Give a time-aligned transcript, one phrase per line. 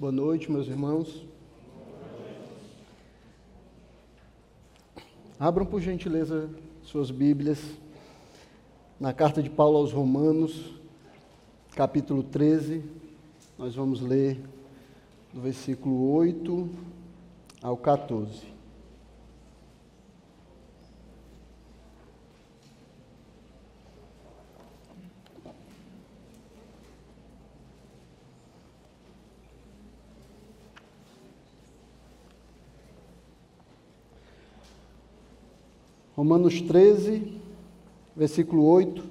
[0.00, 1.26] Boa noite, meus irmãos.
[5.40, 6.48] Abram, por gentileza,
[6.84, 7.58] suas Bíblias
[9.00, 10.72] na carta de Paulo aos Romanos,
[11.74, 12.84] capítulo 13.
[13.58, 14.40] Nós vamos ler
[15.34, 16.70] do versículo 8
[17.60, 18.57] ao 14.
[36.18, 37.32] Romanos 13,
[38.16, 39.04] versículo 8,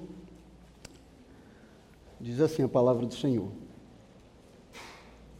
[2.20, 3.48] diz assim a palavra do Senhor: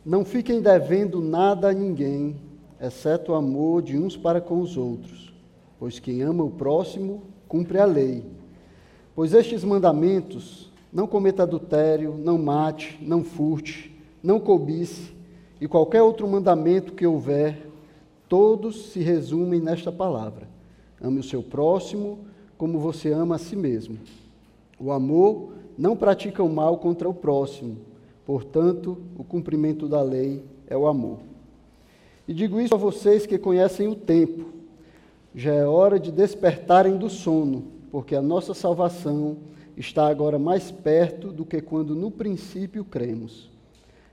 [0.02, 2.36] Não fiquem devendo nada a ninguém,
[2.80, 5.30] exceto o amor de uns para com os outros,
[5.78, 8.24] pois quem ama o próximo cumpre a lei.
[9.14, 15.12] Pois estes mandamentos: não cometa adultério, não mate, não furte, não cobice,
[15.60, 17.70] e qualquer outro mandamento que houver,
[18.26, 20.48] todos se resumem nesta palavra
[21.01, 22.18] Ame o seu próximo
[22.57, 23.99] como você ama a si mesmo.
[24.80, 27.79] O amor não pratica o mal contra o próximo,
[28.27, 31.18] portanto, o cumprimento da lei é o amor.
[32.27, 34.46] E digo isso a vocês que conhecem o tempo.
[35.35, 39.37] Já é hora de despertarem do sono, porque a nossa salvação
[39.77, 43.49] está agora mais perto do que quando no princípio cremos.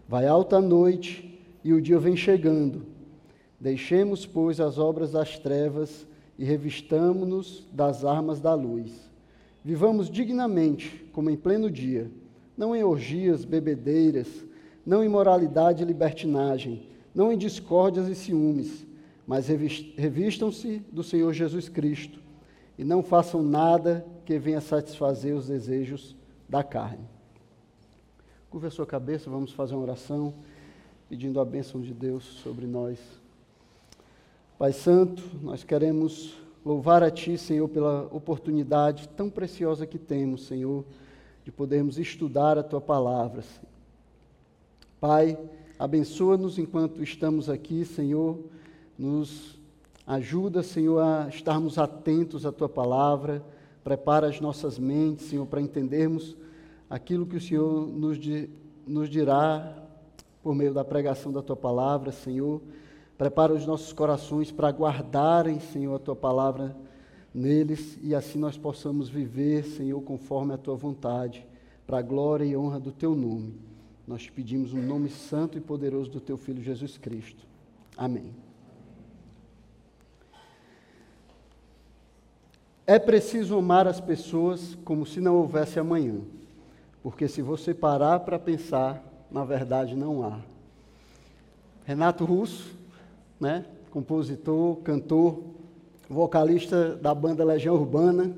[0.08, 2.84] Vai alta a noite e o dia vem chegando.
[3.60, 6.06] Deixemos, pois, as obras das trevas
[6.38, 9.10] e revistamo-nos das armas da luz.
[9.64, 12.12] Vivamos dignamente, como em pleno dia,
[12.58, 14.28] não em orgias, bebedeiras,
[14.86, 18.86] não em moralidade e libertinagem, não em discórdias e ciúmes,
[19.26, 22.20] mas revistam-se do Senhor Jesus Cristo
[22.78, 26.16] e não façam nada que venha satisfazer os desejos
[26.48, 27.06] da carne.
[28.50, 30.34] Curva a sua cabeça, vamos fazer uma oração
[31.10, 33.00] pedindo a bênção de Deus sobre nós.
[34.58, 36.34] Pai Santo, nós queremos
[36.66, 40.86] louvar a Ti, Senhor, pela oportunidade tão preciosa que temos, Senhor,
[41.44, 43.44] de podermos estudar a Tua palavra.
[44.98, 45.38] Pai,
[45.78, 48.40] abençoa-nos enquanto estamos aqui, Senhor,
[48.98, 49.60] nos
[50.08, 53.44] ajuda, Senhor, a estarmos atentos à Tua palavra,
[53.84, 56.34] prepara as nossas mentes, Senhor, para entendermos
[56.90, 58.18] aquilo que o Senhor nos,
[58.88, 59.84] nos dirá
[60.42, 62.62] por meio da pregação da Tua palavra, Senhor.
[63.18, 66.76] Prepara os nossos corações para guardarem, Senhor, a tua palavra
[67.34, 71.46] neles e assim nós possamos viver, Senhor, conforme a tua vontade,
[71.86, 73.54] para a glória e honra do teu nome.
[74.08, 77.46] Nós te pedimos um nome santo e poderoso do teu filho Jesus Cristo.
[77.98, 78.34] Amém.
[82.88, 86.22] É preciso amar as pessoas como se não houvesse amanhã,
[87.02, 90.40] porque se você parar para pensar, na verdade não há.
[91.84, 92.76] Renato Russo,
[93.40, 93.66] né?
[93.90, 95.42] compositor, cantor,
[96.10, 98.36] vocalista da banda Legião Urbana,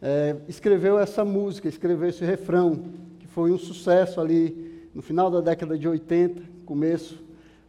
[0.00, 2.84] é, escreveu essa música, escreveu esse refrão,
[3.18, 7.22] que foi um sucesso ali no final da década de 80, começo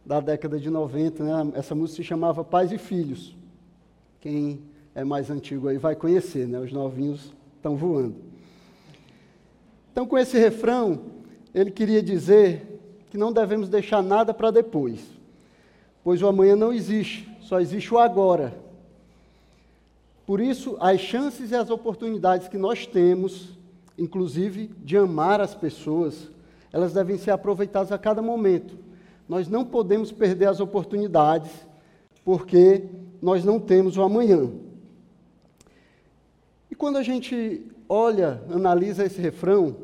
[0.06, 1.24] da década de 90.
[1.24, 1.52] Né?
[1.54, 3.36] Essa música se chamava Pais e Filhos.
[4.20, 4.60] Quem
[4.94, 6.58] é mais antigo aí vai conhecer, né?
[6.60, 8.14] os novinhos estão voando.
[9.90, 11.00] Então, com esse refrão,
[11.54, 12.80] ele queria dizer
[13.10, 15.21] que não devemos deixar nada para depois
[16.02, 18.54] pois o amanhã não existe, só existe o agora.
[20.26, 23.50] Por isso, as chances e as oportunidades que nós temos,
[23.98, 26.30] inclusive de amar as pessoas,
[26.72, 28.76] elas devem ser aproveitadas a cada momento.
[29.28, 31.50] Nós não podemos perder as oportunidades,
[32.24, 32.84] porque
[33.20, 34.50] nós não temos o amanhã.
[36.70, 39.76] E quando a gente olha, analisa esse refrão,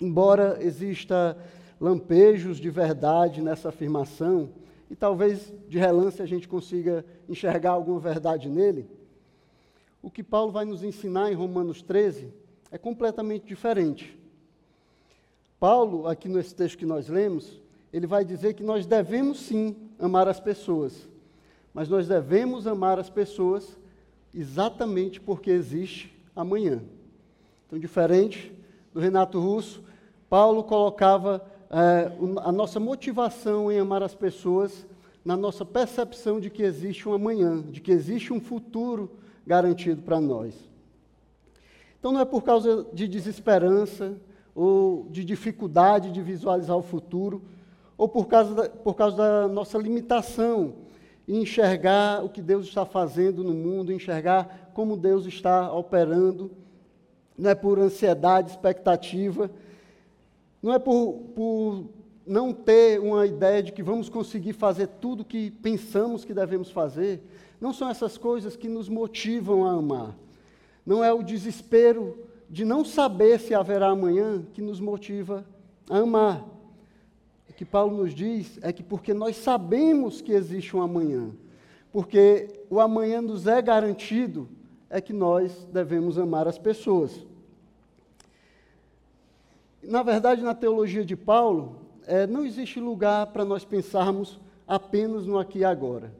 [0.00, 1.36] embora exista
[1.80, 4.48] lampejos de verdade nessa afirmação,
[4.90, 8.88] e talvez de relance a gente consiga enxergar alguma verdade nele,
[10.02, 12.32] o que Paulo vai nos ensinar em Romanos 13
[12.70, 14.18] é completamente diferente.
[15.58, 17.60] Paulo, aqui nesse texto que nós lemos,
[17.92, 21.08] ele vai dizer que nós devemos sim amar as pessoas,
[21.74, 23.76] mas nós devemos amar as pessoas
[24.32, 26.80] exatamente porque existe amanhã.
[27.66, 28.52] Então, diferente
[28.92, 29.82] do Renato Russo,
[30.28, 34.86] Paulo colocava a nossa motivação em amar as pessoas
[35.24, 39.10] na nossa percepção de que existe um amanhã, de que existe um futuro
[39.46, 40.54] garantido para nós.
[41.98, 44.16] Então não é por causa de desesperança
[44.54, 47.42] ou de dificuldade de visualizar o futuro,
[47.96, 50.74] ou por causa da, por causa da nossa limitação
[51.26, 56.50] em enxergar o que Deus está fazendo no mundo, enxergar como Deus está operando,
[57.36, 59.50] não é por ansiedade, expectativa,
[60.68, 61.86] não é por, por
[62.26, 67.22] não ter uma ideia de que vamos conseguir fazer tudo que pensamos que devemos fazer,
[67.58, 70.14] não são essas coisas que nos motivam a amar.
[70.84, 72.18] Não é o desespero
[72.50, 75.42] de não saber se haverá amanhã que nos motiva
[75.88, 76.46] a amar.
[77.48, 81.30] O que Paulo nos diz é que porque nós sabemos que existe um amanhã,
[81.90, 84.46] porque o amanhã nos é garantido,
[84.90, 87.26] é que nós devemos amar as pessoas.
[89.88, 91.76] Na verdade, na teologia de Paulo,
[92.06, 96.12] é, não existe lugar para nós pensarmos apenas no aqui e agora.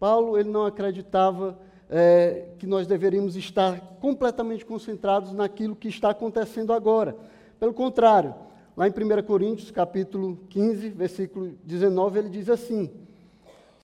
[0.00, 1.58] Paulo ele não acreditava
[1.90, 7.14] é, que nós deveríamos estar completamente concentrados naquilo que está acontecendo agora.
[7.60, 8.34] Pelo contrário,
[8.74, 12.90] lá em 1 Coríntios, capítulo 15, versículo 19, ele diz assim: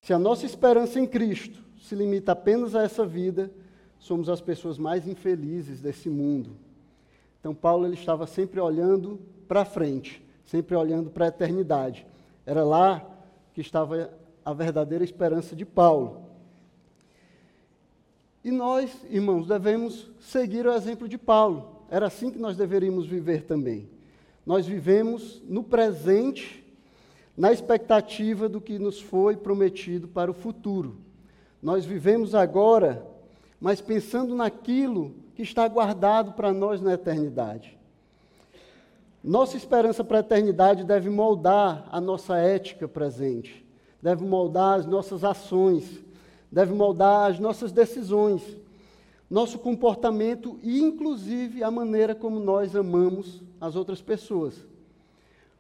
[0.01, 3.51] Se a nossa esperança em Cristo se limita apenas a essa vida,
[3.99, 6.70] somos as pessoas mais infelizes desse mundo.
[7.41, 12.07] Então Paulo ele estava sempre olhando para frente, sempre olhando para a eternidade.
[12.47, 13.05] Era lá
[13.53, 14.11] que estava
[14.45, 16.23] a verdadeira esperança de Paulo.
[18.45, 21.83] E nós, irmãos, devemos seguir o exemplo de Paulo.
[21.91, 23.89] Era assim que nós deveríamos viver também.
[24.47, 26.65] Nós vivemos no presente,
[27.37, 30.97] na expectativa do que nos foi prometido para o futuro.
[31.63, 33.07] Nós vivemos agora,
[33.61, 37.79] mas pensando naquilo que está guardado para nós na eternidade.
[39.25, 43.65] Nossa esperança para a eternidade deve moldar a nossa ética presente,
[44.03, 46.05] deve moldar as nossas ações,
[46.53, 48.43] deve moldar as nossas decisões,
[49.31, 54.67] nosso comportamento e, inclusive, a maneira como nós amamos as outras pessoas.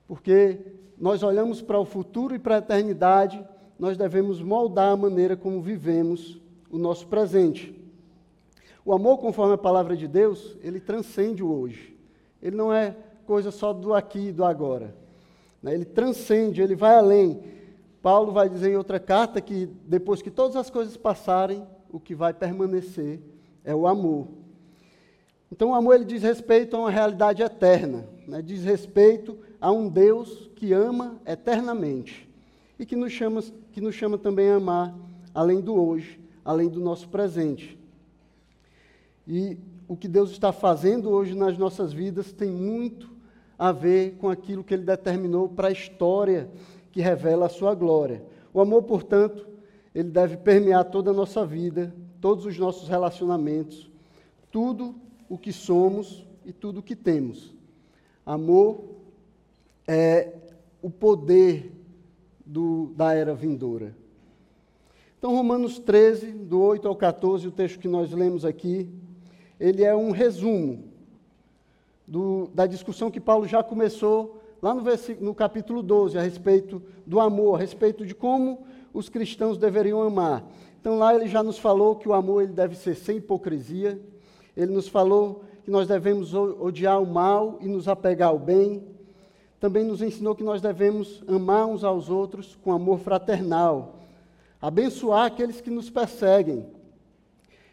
[0.07, 0.59] Porque
[0.99, 3.43] nós olhamos para o futuro e para a eternidade,
[3.79, 6.39] nós devemos moldar a maneira como vivemos
[6.71, 7.80] o nosso presente.
[8.85, 11.97] O amor, conforme a palavra de Deus, ele transcende o hoje.
[12.43, 12.97] Ele não é
[13.27, 14.95] coisa só do aqui e do agora.
[15.63, 15.75] Né?
[15.75, 17.43] Ele transcende, ele vai além.
[18.03, 22.15] Paulo vai dizer em outra carta que depois que todas as coisas passarem, o que
[22.15, 23.21] vai permanecer
[23.65, 24.29] é o amor.
[25.53, 28.41] Então, o amor ele diz respeito a uma realidade eterna, né?
[28.41, 32.29] diz respeito a um Deus que ama eternamente
[32.79, 33.43] e que nos, chama,
[33.73, 34.95] que nos chama também a amar
[35.35, 37.80] além do hoje, além do nosso presente.
[39.27, 43.11] E o que Deus está fazendo hoje nas nossas vidas tem muito
[43.59, 46.51] a ver com aquilo que Ele determinou para a história
[46.93, 48.25] que revela a sua glória.
[48.53, 49.47] O amor, portanto,
[49.95, 53.91] ele deve permear toda a nossa vida, todos os nossos relacionamentos,
[54.51, 54.95] tudo
[55.29, 57.55] o que somos e tudo o que temos.
[58.25, 58.85] Amor
[59.87, 60.33] é
[60.83, 61.73] o poder
[62.45, 63.95] do, da era vindoura.
[65.19, 68.89] Então, Romanos 13, do 8 ao 14, o texto que nós lemos aqui,
[69.61, 70.85] ele é um resumo
[72.07, 74.83] do, da discussão que Paulo já começou lá no,
[75.21, 80.45] no capítulo 12, a respeito do amor, a respeito de como os cristãos deveriam amar.
[80.81, 84.01] Então lá ele já nos falou que o amor ele deve ser sem hipocrisia.
[84.57, 88.83] Ele nos falou que nós devemos odiar o mal e nos apegar ao bem.
[89.61, 94.01] Também nos ensinou que nós devemos amar uns aos outros com amor fraternal,
[94.61, 96.67] abençoar aqueles que nos perseguem.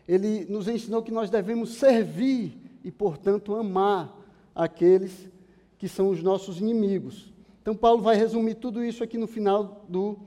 [0.07, 4.17] Ele nos ensinou que nós devemos servir e, portanto, amar
[4.55, 5.29] aqueles
[5.77, 7.33] que são os nossos inimigos.
[7.61, 10.17] Então, Paulo vai resumir tudo isso aqui no final do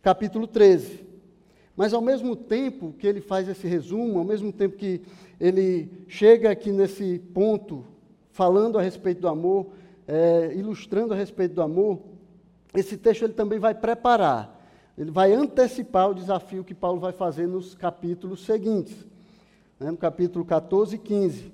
[0.00, 1.04] capítulo 13.
[1.76, 5.02] Mas, ao mesmo tempo que ele faz esse resumo, ao mesmo tempo que
[5.40, 7.84] ele chega aqui nesse ponto,
[8.30, 9.66] falando a respeito do amor,
[10.06, 12.00] é, ilustrando a respeito do amor,
[12.74, 14.61] esse texto ele também vai preparar,
[14.96, 18.94] ele vai antecipar o desafio que Paulo vai fazer nos capítulos seguintes,
[19.80, 21.52] né, no capítulo 14 e 15.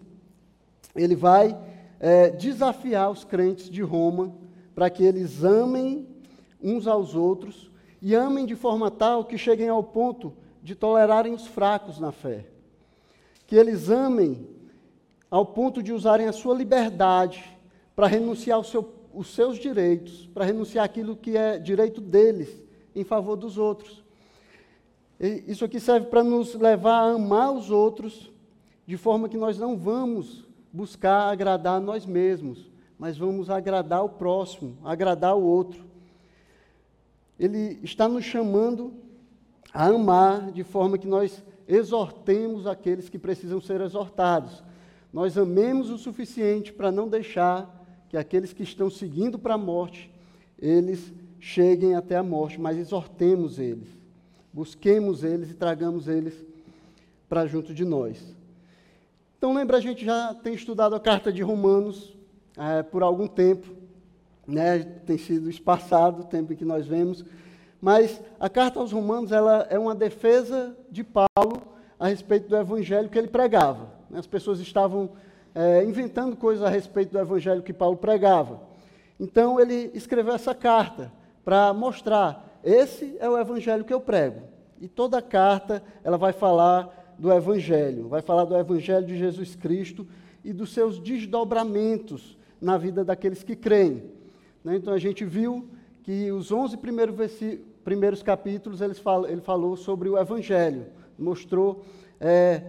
[0.95, 1.57] Ele vai
[2.01, 4.35] é, desafiar os crentes de Roma
[4.75, 6.07] para que eles amem
[6.61, 7.71] uns aos outros
[8.03, 12.47] e amem de forma tal que cheguem ao ponto de tolerarem os fracos na fé.
[13.47, 14.49] Que eles amem
[15.31, 17.45] ao ponto de usarem a sua liberdade
[17.95, 22.68] para renunciar seu, os seus direitos, para renunciar aquilo que é direito deles
[22.99, 24.03] em favor dos outros.
[25.21, 28.31] E isso aqui serve para nos levar a amar os outros
[28.87, 34.77] de forma que nós não vamos buscar agradar nós mesmos, mas vamos agradar o próximo,
[34.85, 35.85] agradar o outro.
[37.39, 38.93] Ele está nos chamando
[39.73, 44.63] a amar de forma que nós exortemos aqueles que precisam ser exortados.
[45.13, 47.75] Nós amemos o suficiente para não deixar
[48.09, 50.11] que aqueles que estão seguindo para a morte,
[50.59, 53.89] eles cheguem até a morte, mas exortemos eles.
[54.53, 56.35] Busquemos eles e tragamos eles
[57.29, 58.19] para junto de nós.
[59.37, 62.17] Então, lembra, a gente já tem estudado a carta de Romanos
[62.57, 63.69] é, por algum tempo.
[64.47, 64.81] né?
[64.81, 67.25] tem sido espaçado o tempo em que nós vemos,
[67.81, 71.63] mas a carta aos Romanos ela é uma defesa de Paulo
[72.01, 73.93] a respeito do evangelho que ele pregava.
[74.13, 75.11] As pessoas estavam
[75.55, 78.61] é, inventando coisas a respeito do evangelho que Paulo pregava.
[79.21, 81.13] Então ele escreveu essa carta
[81.49, 84.43] para mostrar: esse é o evangelho que eu prego.
[84.79, 90.07] E toda carta ela vai falar do evangelho, vai falar do evangelho de Jesus Cristo
[90.45, 94.03] e dos seus desdobramentos na vida daqueles que creem.
[94.63, 94.77] Né?
[94.77, 95.71] Então a gente viu
[96.03, 97.17] que os 11 primeiros,
[97.83, 100.85] primeiros capítulos ele falou, ele falou sobre o evangelho,
[101.19, 101.83] mostrou
[102.21, 102.63] é,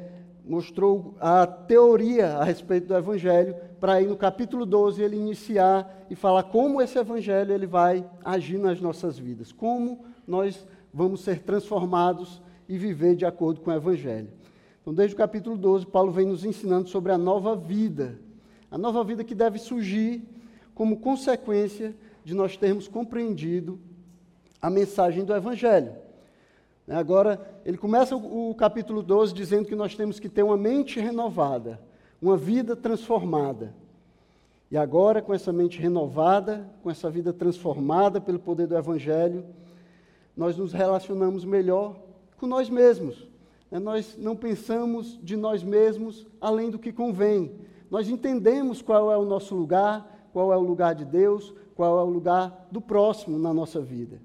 [0.46, 6.16] mostrou a teoria a respeito do Evangelho, para aí no capítulo 12 ele iniciar e
[6.16, 12.42] falar como esse Evangelho ele vai agir nas nossas vidas, como nós vamos ser transformados
[12.68, 14.30] e viver de acordo com o Evangelho.
[14.82, 18.20] Então, desde o capítulo 12, Paulo vem nos ensinando sobre a nova vida,
[18.70, 20.24] a nova vida que deve surgir
[20.74, 23.80] como consequência de nós termos compreendido
[24.62, 25.94] a mensagem do Evangelho.
[26.86, 31.00] Né, agora, ele começa o, capítulo 12 dizendo que nós temos que ter uma mente
[31.00, 31.80] renovada,
[32.22, 33.74] uma vida transformada.
[34.72, 39.46] E agora, com essa mente renovada, com essa vida transformada pelo poder do Evangelho,
[40.38, 41.96] nós nos relacionamos melhor
[42.38, 43.28] com nós mesmos.
[43.72, 47.52] Né, nós não pensamos de nós mesmos além do que convém.
[47.90, 52.04] Nós entendemos qual é o nosso lugar, qual é o lugar de Deus, qual é
[52.04, 54.22] o lugar do próximo na nossa vida.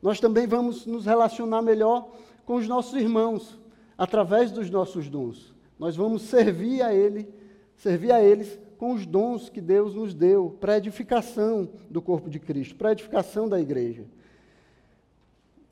[0.00, 2.08] Nós também vamos nos relacionar melhor
[2.46, 3.58] com os nossos irmãos,
[3.96, 5.47] através dos nossos dons.
[5.78, 7.28] Nós vamos servir a Ele,
[7.76, 12.38] servir a eles com os dons que Deus nos deu para edificação do corpo de
[12.38, 14.04] Cristo, para edificação da igreja.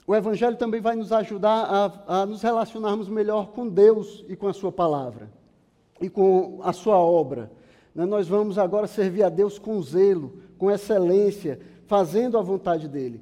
[0.07, 1.65] O Evangelho também vai nos ajudar
[2.07, 5.31] a, a nos relacionarmos melhor com Deus e com a Sua palavra,
[6.01, 7.51] e com a Sua obra.
[7.95, 13.21] Né, nós vamos agora servir a Deus com zelo, com excelência, fazendo a vontade dEle.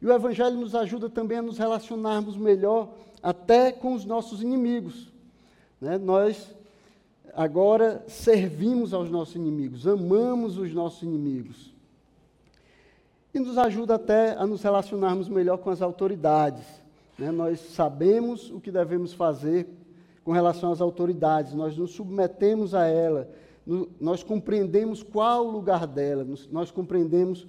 [0.00, 5.09] E o Evangelho nos ajuda também a nos relacionarmos melhor até com os nossos inimigos.
[5.80, 5.98] Né?
[5.98, 6.54] Nós
[7.34, 11.72] agora servimos aos nossos inimigos, amamos os nossos inimigos.
[13.32, 16.64] E nos ajuda até a nos relacionarmos melhor com as autoridades.
[17.18, 17.30] Né?
[17.30, 19.68] Nós sabemos o que devemos fazer
[20.24, 23.28] com relação às autoridades, nós nos submetemos a ela,
[23.98, 27.46] nós compreendemos qual o lugar dela, nós compreendemos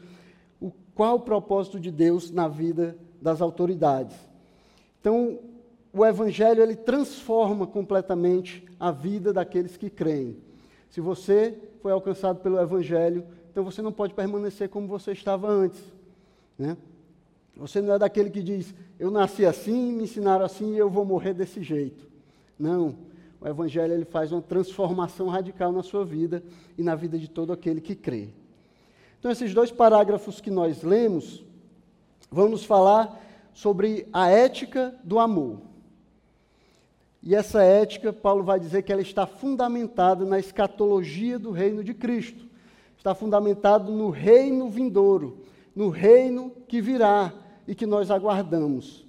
[0.95, 4.15] qual o propósito de Deus na vida das autoridades.
[4.99, 5.39] Então,
[5.93, 10.37] o evangelho ele transforma completamente a vida daqueles que creem.
[10.89, 15.81] Se você foi alcançado pelo evangelho, então você não pode permanecer como você estava antes,
[16.57, 16.77] né?
[17.55, 21.03] Você não é daquele que diz: "Eu nasci assim, me ensinaram assim e eu vou
[21.03, 22.07] morrer desse jeito".
[22.57, 22.95] Não.
[23.41, 26.43] O evangelho ele faz uma transformação radical na sua vida
[26.77, 28.29] e na vida de todo aquele que crê.
[29.19, 31.43] Então, esses dois parágrafos que nós lemos
[32.29, 33.19] vão nos falar
[33.53, 35.70] sobre a ética do amor.
[37.23, 41.93] E essa ética, Paulo vai dizer que ela está fundamentada na escatologia do reino de
[41.93, 42.47] Cristo.
[42.97, 45.37] Está fundamentado no reino vindouro,
[45.75, 47.33] no reino que virá
[47.67, 49.05] e que nós aguardamos.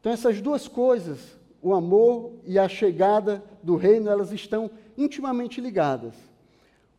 [0.00, 6.14] Então essas duas coisas, o amor e a chegada do reino, elas estão intimamente ligadas.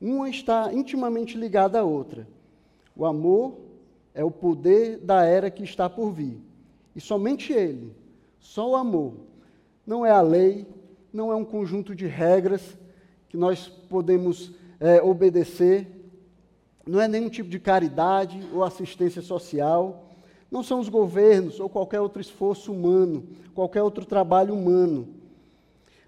[0.02, 2.28] Uma está intimamente ligada à outra.
[2.96, 3.58] O amor
[4.14, 6.40] é o poder da era que está por vir.
[6.96, 7.96] E somente ele,
[8.40, 9.14] só o amor,
[9.86, 10.68] não é a lei,
[11.12, 12.78] não é um conjunto de regras
[13.30, 15.88] que nós podemos é, obedecer,
[16.86, 20.10] não é nenhum tipo de caridade ou assistência social,
[20.52, 25.08] não são os governos ou qualquer outro esforço humano, qualquer outro trabalho humano,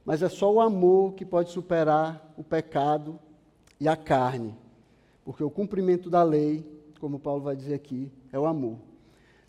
[0.05, 3.19] mas é só o amor que pode superar o pecado
[3.79, 4.55] e a carne.
[5.23, 6.63] Porque o cumprimento da lei,
[6.99, 8.77] como Paulo vai dizer aqui, é o amor.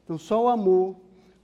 [0.03, 0.97] Então, só o amor,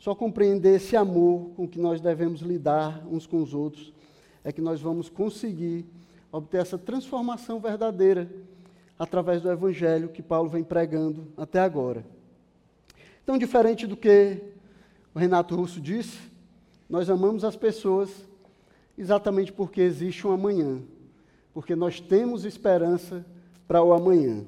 [0.03, 3.93] só compreender esse amor com que nós devemos lidar uns com os outros,
[4.43, 5.87] é que nós vamos conseguir
[6.33, 8.29] obter essa transformação verdadeira
[8.99, 12.05] através do evangelho que Paulo vem pregando até agora.
[13.23, 14.43] Então, diferente do que
[15.15, 16.19] o Renato Russo disse,
[16.91, 18.11] nós amamos as pessoas
[18.99, 20.83] exatamente porque existe um amanhã
[21.55, 23.25] porque nós temos esperança
[23.69, 24.45] para o amanhã.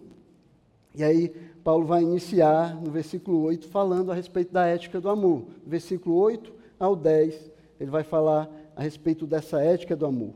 [0.97, 1.33] E aí,
[1.65, 5.45] Paulo vai iniciar no versículo 8 falando a respeito da ética do amor.
[5.67, 10.35] versículo 8 ao 10, ele vai falar a respeito dessa ética do amor.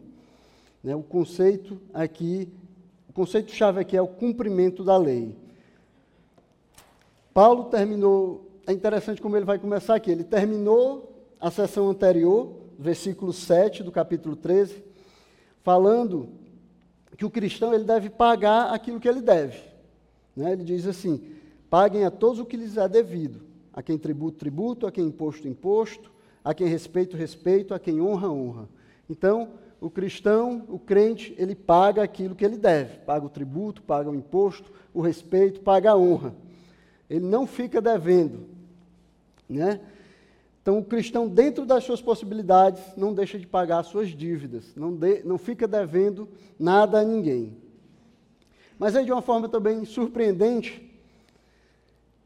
[0.83, 2.49] Né, o conceito aqui,
[3.11, 5.37] o conceito-chave aqui é o cumprimento da lei.
[7.35, 13.35] Paulo terminou, é interessante como ele vai começar aqui, ele terminou a sessão anterior, versículo
[13.35, 14.83] 7 do capítulo 13,
[15.63, 16.31] falando
[17.19, 19.69] que o cristão ele deve pagar aquilo que ele deve.
[20.39, 20.53] Né?
[20.53, 21.21] Ele diz assim:
[21.69, 23.41] paguem a todos o que lhes é devido,
[23.73, 26.13] a quem tributo, tributo, a quem imposto, imposto,
[26.45, 28.69] a quem respeito, respeito, a quem honra, honra.
[29.11, 29.49] Então,
[29.81, 34.15] o cristão, o crente, ele paga aquilo que ele deve, paga o tributo, paga o
[34.15, 36.33] imposto, o respeito, paga a honra.
[37.11, 38.47] Ele não fica devendo,
[39.49, 39.81] né?
[40.63, 44.95] Então, o cristão, dentro das suas possibilidades, não deixa de pagar as suas dívidas, não,
[44.95, 46.29] de, não fica devendo
[46.59, 47.57] nada a ninguém.
[48.79, 50.89] Mas aí, de uma forma também surpreendente,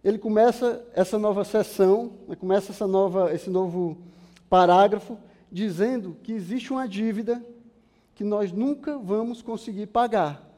[0.04, 3.97] ele começa essa nova sessão, né, começa essa nova, esse novo
[4.50, 5.16] parágrafo,
[5.50, 7.44] dizendo que existe uma dívida
[8.14, 10.49] que nós nunca vamos conseguir pagar.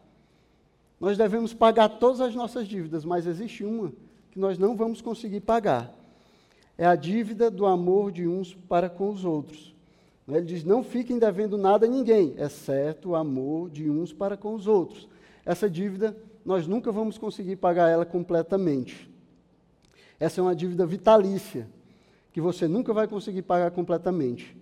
[1.00, 3.92] Nós devemos pagar todas as nossas dívidas, mas existe uma
[4.30, 5.94] que nós não vamos conseguir pagar
[6.76, 9.74] é a dívida do amor de uns para com os outros.
[10.26, 14.54] Ele diz: não fiquem devendo nada a ninguém, exceto o amor de uns para com
[14.54, 15.08] os outros.
[15.44, 19.10] Essa dívida, nós nunca vamos conseguir pagar ela completamente.
[20.18, 21.68] Essa é uma dívida vitalícia,
[22.32, 24.56] que você nunca vai conseguir pagar completamente.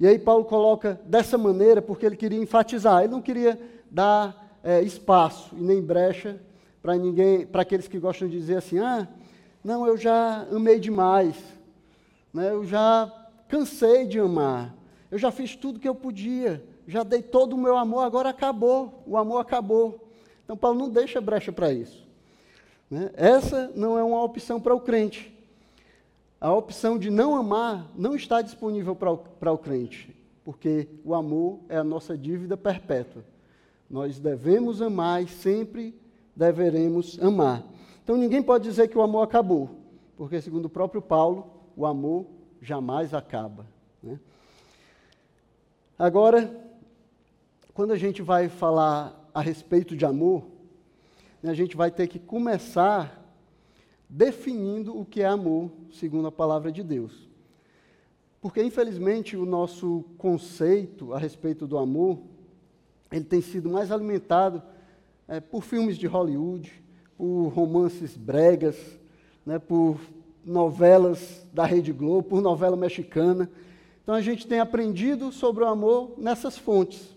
[0.00, 4.82] E aí Paulo coloca dessa maneira porque ele queria enfatizar, ele não queria dar é,
[4.82, 6.40] espaço e nem brecha
[6.82, 9.06] para ninguém, para aqueles que gostam de dizer assim, ah,
[9.62, 11.36] não, eu já amei demais.
[12.34, 12.50] Né?
[12.50, 13.12] Eu já
[13.48, 14.74] cansei de amar.
[15.10, 16.64] Eu já fiz tudo que eu podia.
[16.86, 19.02] Já dei todo o meu amor, agora acabou.
[19.06, 20.08] O amor acabou.
[20.44, 22.06] Então, Paulo não deixa brecha para isso.
[22.90, 23.10] Né?
[23.14, 25.32] Essa não é uma opção para o crente.
[26.40, 30.12] A opção de não amar não está disponível para o, o crente,
[30.44, 33.24] porque o amor é a nossa dívida perpétua.
[33.88, 35.94] Nós devemos amar e sempre
[36.34, 37.62] deveremos amar.
[38.02, 39.70] Então ninguém pode dizer que o amor acabou,
[40.16, 41.46] porque, segundo o próprio Paulo,
[41.76, 42.26] o amor
[42.60, 43.64] jamais acaba.
[44.02, 44.18] Né?
[45.98, 46.50] Agora,
[47.74, 50.44] quando a gente vai falar a respeito de amor,
[51.42, 53.18] né, a gente vai ter que começar
[54.08, 57.28] definindo o que é amor, segundo a palavra de Deus.
[58.42, 62.18] Porque, infelizmente, o nosso conceito a respeito do amor,
[63.10, 64.62] ele tem sido mais alimentado
[65.26, 66.82] é, por filmes de Hollywood,
[67.16, 68.76] por romances bregas,
[69.46, 69.98] né, por
[70.44, 73.48] novelas da Rede Globo, por novela mexicana.
[74.02, 77.16] Então a gente tem aprendido sobre o amor nessas fontes.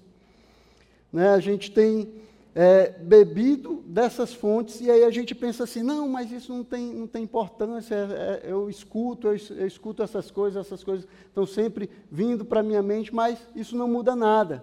[1.15, 2.12] Né, a gente tem
[2.54, 6.93] é, bebido dessas fontes e aí a gente pensa assim, não, mas isso não tem,
[6.93, 11.45] não tem importância, é, é, eu escuto, eu, eu escuto essas coisas, essas coisas estão
[11.45, 14.62] sempre vindo para a minha mente, mas isso não muda nada.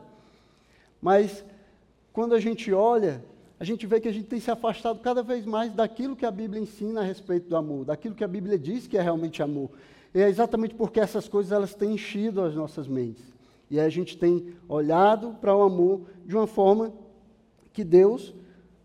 [1.01, 1.43] Mas
[2.12, 3.25] quando a gente olha
[3.59, 6.31] a gente vê que a gente tem se afastado cada vez mais daquilo que a
[6.31, 9.71] Bíblia ensina a respeito do amor, daquilo que a Bíblia diz que é realmente amor.
[10.15, 13.33] E é exatamente porque essas coisas elas têm enchido as nossas mentes.
[13.72, 16.92] E a gente tem olhado para o amor de uma forma
[17.72, 18.35] que Deus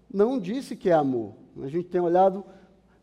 [0.10, 1.34] não disse que é amor.
[1.62, 2.42] A gente tem olhado,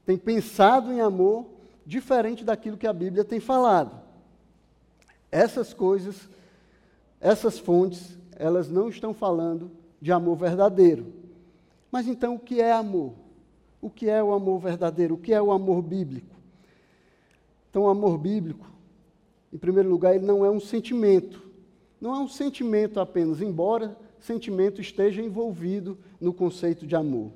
[0.06, 1.44] tem pensado em amor
[1.84, 4.00] diferente daquilo que a Bíblia tem falado.
[5.30, 6.26] Essas coisas,
[7.20, 9.70] essas fontes, elas não estão falando
[10.00, 11.12] de amor verdadeiro.
[11.92, 13.12] Mas então, o que é amor?
[13.82, 15.16] O que é o amor verdadeiro?
[15.16, 16.34] O que é o amor bíblico?
[17.68, 18.66] Então, o amor bíblico,
[19.52, 21.43] em primeiro lugar, ele não é um sentimento.
[22.00, 27.30] Não é um sentimento apenas, embora sentimento esteja envolvido no conceito de amor.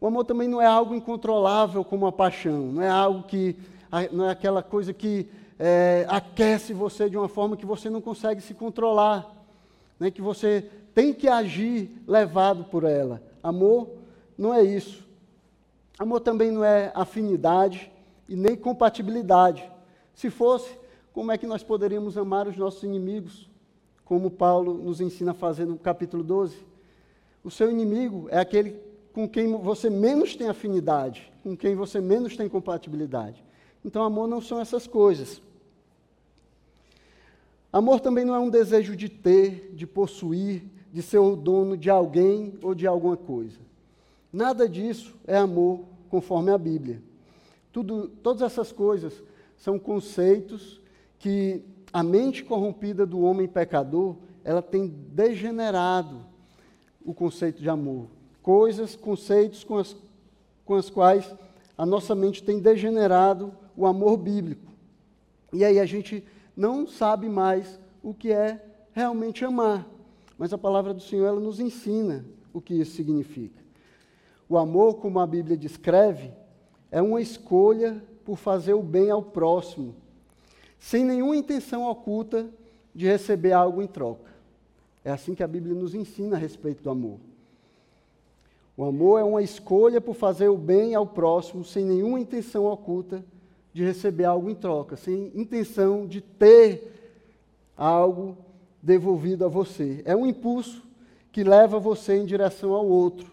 [0.00, 3.54] O amor também não é algo incontrolável como a paixão, não é algo que,
[4.10, 5.28] não é aquela coisa que
[5.58, 9.30] é, aquece você de uma forma que você não consegue se controlar,
[9.98, 13.22] né, que você tem que agir levado por ela.
[13.42, 13.90] Amor
[14.38, 15.04] não é isso.
[15.98, 17.92] Amor também não é afinidade
[18.26, 19.70] e nem compatibilidade.
[20.14, 20.70] Se fosse,
[21.12, 23.49] como é que nós poderíamos amar os nossos inimigos,
[24.10, 26.56] como Paulo nos ensina a fazer no capítulo 12?
[27.44, 28.76] O seu inimigo é aquele
[29.12, 33.44] com quem você menos tem afinidade, com quem você menos tem compatibilidade.
[33.84, 35.40] Então, amor não são essas coisas.
[37.72, 41.88] Amor também não é um desejo de ter, de possuir, de ser o dono de
[41.88, 43.60] alguém ou de alguma coisa.
[44.32, 47.00] Nada disso é amor conforme a Bíblia.
[47.70, 49.22] Tudo, todas essas coisas
[49.56, 50.80] são conceitos
[51.16, 51.62] que
[51.92, 56.24] a mente corrompida do homem pecador, ela tem degenerado
[57.04, 58.06] o conceito de amor.
[58.42, 59.96] Coisas, conceitos com as,
[60.64, 61.32] com as quais
[61.76, 64.70] a nossa mente tem degenerado o amor bíblico.
[65.52, 66.24] E aí a gente
[66.56, 69.86] não sabe mais o que é realmente amar.
[70.38, 73.60] Mas a palavra do Senhor ela nos ensina o que isso significa.
[74.48, 76.32] O amor, como a Bíblia descreve,
[76.90, 79.94] é uma escolha por fazer o bem ao próximo,
[80.80, 82.48] sem nenhuma intenção oculta
[82.94, 84.30] de receber algo em troca.
[85.04, 87.18] É assim que a Bíblia nos ensina a respeito do amor.
[88.76, 93.22] O amor é uma escolha por fazer o bem ao próximo sem nenhuma intenção oculta
[93.74, 96.90] de receber algo em troca, sem intenção de ter
[97.76, 98.36] algo
[98.82, 100.02] devolvido a você.
[100.04, 100.82] É um impulso
[101.30, 103.30] que leva você em direção ao outro,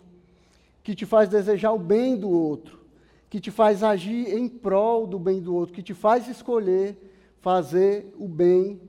[0.84, 2.80] que te faz desejar o bem do outro,
[3.30, 6.98] que te faz agir em prol do bem do outro, que te faz escolher
[7.42, 8.80] fazer o bem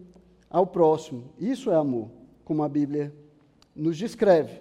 [0.50, 1.24] ao próximo.
[1.38, 2.10] Isso é amor,
[2.44, 3.12] como a Bíblia
[3.74, 4.60] nos descreve.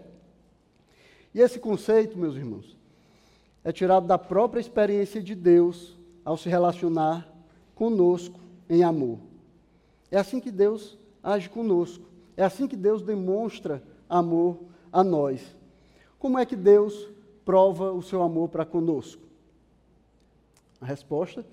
[1.34, 2.78] E esse conceito, meus irmãos,
[3.64, 7.32] é tirado da própria experiência de Deus ao se relacionar
[7.76, 9.20] conosco em amor.
[10.10, 12.06] É assim que Deus age conosco.
[12.36, 14.60] É assim que Deus demonstra amor
[14.92, 15.56] a nós.
[16.18, 17.10] Como é que Deus
[17.44, 19.22] prova o seu amor para conosco?
[20.80, 21.46] A resposta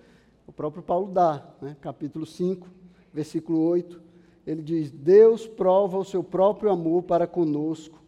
[0.47, 1.77] o próprio Paulo dá, né?
[1.81, 2.67] capítulo 5,
[3.13, 4.01] versículo 8.
[4.47, 8.03] Ele diz: Deus prova o seu próprio amor para conosco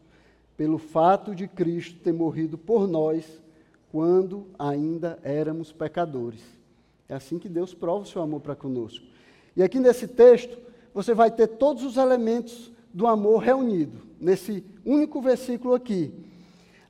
[0.56, 3.24] pelo fato de Cristo ter morrido por nós
[3.90, 6.40] quando ainda éramos pecadores.
[7.08, 9.04] É assim que Deus prova o seu amor para conosco.
[9.56, 10.58] E aqui nesse texto,
[10.92, 16.12] você vai ter todos os elementos do amor reunido, nesse único versículo aqui.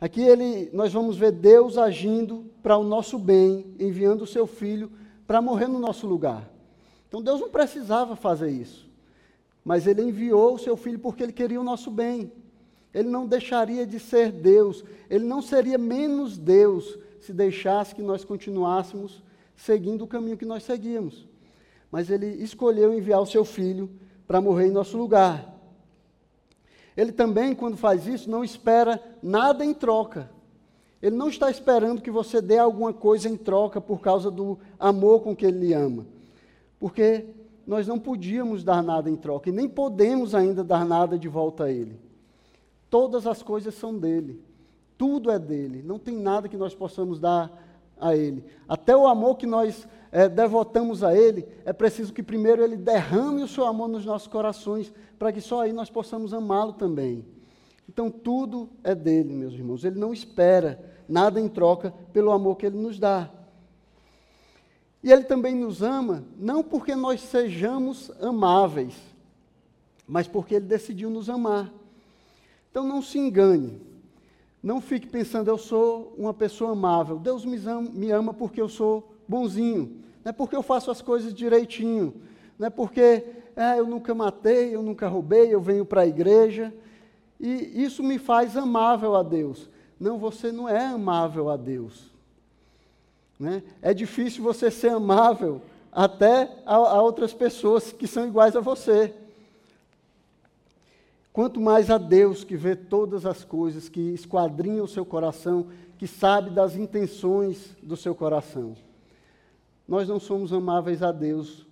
[0.00, 4.90] Aqui ele, nós vamos ver Deus agindo para o nosso bem, enviando o seu filho
[5.26, 6.48] para morrer no nosso lugar.
[7.08, 8.88] Então Deus não precisava fazer isso.
[9.64, 12.30] Mas ele enviou o seu filho porque ele queria o nosso bem.
[12.94, 18.24] Ele não deixaria de ser Deus, ele não seria menos Deus se deixasse que nós
[18.24, 19.22] continuássemos
[19.56, 21.26] seguindo o caminho que nós seguíamos.
[21.90, 23.90] Mas ele escolheu enviar o seu filho
[24.26, 25.54] para morrer em nosso lugar.
[26.96, 30.30] Ele também, quando faz isso, não espera nada em troca.
[31.07, 35.21] Ele não está esperando que você dê alguma coisa em troca por causa do amor
[35.21, 36.05] com que ele lhe ama.
[36.81, 37.27] Porque
[37.64, 41.62] nós não podíamos dar nada em troca e nem podemos ainda dar nada de volta
[41.62, 42.01] a ele.
[42.90, 44.42] Todas as coisas são dele.
[44.99, 45.81] Tudo é dele.
[45.81, 47.57] Não tem nada que nós possamos dar
[48.01, 48.45] a ele.
[48.69, 53.45] Até o amor que nós é, devotamos a ele, é preciso que primeiro ele derrame
[53.45, 57.25] o seu amor nos nossos corações, para que só aí nós possamos amá-lo também.
[57.88, 59.85] Então tudo é dele, meus irmãos.
[59.85, 63.31] Ele não espera nada em troca pelo amor que ele nos dá.
[65.03, 68.95] E ele também nos ama, não porque nós sejamos amáveis,
[70.07, 71.73] mas porque ele decidiu nos amar.
[72.71, 73.81] Então não se engane.
[74.62, 77.19] Não fique pensando, eu sou uma pessoa amável.
[77.19, 80.03] Deus me ama, porque eu sou bonzinho.
[80.25, 82.14] Não é porque eu faço as coisas direitinho.
[82.59, 86.75] Não é porque é, eu nunca matei, eu nunca roubei, eu venho para a igreja.
[87.38, 89.71] E isso me faz amável a Deus.
[89.98, 92.11] Não, você não é amável a Deus.
[93.38, 93.62] Né?
[93.80, 99.14] É difícil você ser amável até a, a outras pessoas que são iguais a você.
[101.32, 105.66] Quanto mais a Deus que vê todas as coisas, que esquadrinha o seu coração,
[105.98, 108.74] que sabe das intenções do seu coração.
[109.87, 111.66] Nós não somos amáveis a Deus.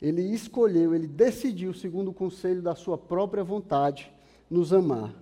[0.00, 4.10] Ele escolheu, ele decidiu, segundo o conselho da sua própria vontade,
[4.50, 5.14] nos amar.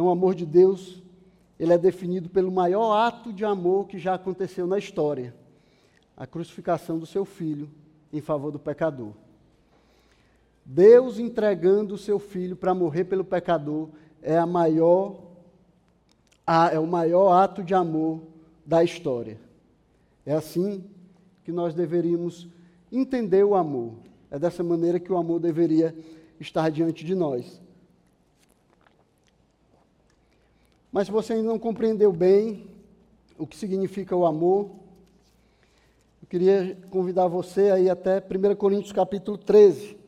[0.00, 1.02] Então, o amor de Deus,
[1.58, 5.34] ele é definido pelo maior ato de amor que já aconteceu na história,
[6.16, 7.68] a crucificação do seu filho
[8.10, 9.12] em favor do pecador.
[10.64, 13.90] Deus entregando o seu filho para morrer pelo pecador
[14.22, 15.20] é a maior
[16.72, 18.22] é o maior ato de amor
[18.64, 19.38] da história.
[20.24, 20.82] É assim
[21.44, 22.48] que nós deveríamos
[22.90, 23.96] entender o amor.
[24.30, 25.94] É dessa maneira que o amor deveria
[26.40, 27.60] estar diante de nós.
[30.92, 32.66] Mas se você ainda não compreendeu bem
[33.38, 34.70] o que significa o amor,
[36.22, 40.00] eu queria convidar você a ir até 1 Coríntios capítulo 13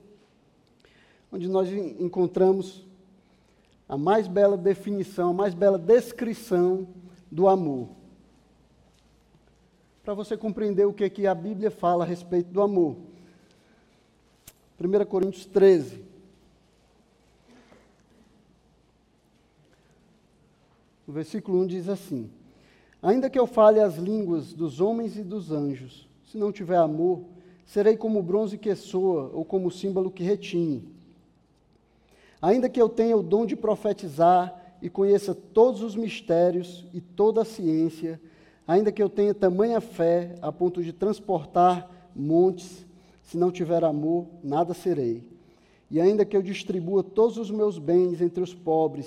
[1.33, 2.85] onde nós encontramos
[3.89, 6.87] a mais bela definição, a mais bela descrição
[7.31, 7.89] do amor.
[10.05, 12.97] Para você compreender o que, que a Bíblia fala a respeito do amor.
[14.79, 16.05] 1 Coríntios 13.
[21.07, 22.31] O versículo 1 diz assim:
[23.03, 27.23] Ainda que eu fale as línguas dos homens e dos anjos, se não tiver amor,
[27.67, 30.85] serei como o bronze que soa ou como o símbolo que retine.
[32.41, 37.43] Ainda que eu tenha o dom de profetizar e conheça todos os mistérios e toda
[37.43, 38.21] a ciência,
[38.67, 42.85] ainda que eu tenha tamanha fé a ponto de transportar montes,
[43.23, 45.23] se não tiver amor, nada serei.
[45.91, 49.07] E ainda que eu distribua todos os meus bens entre os pobres,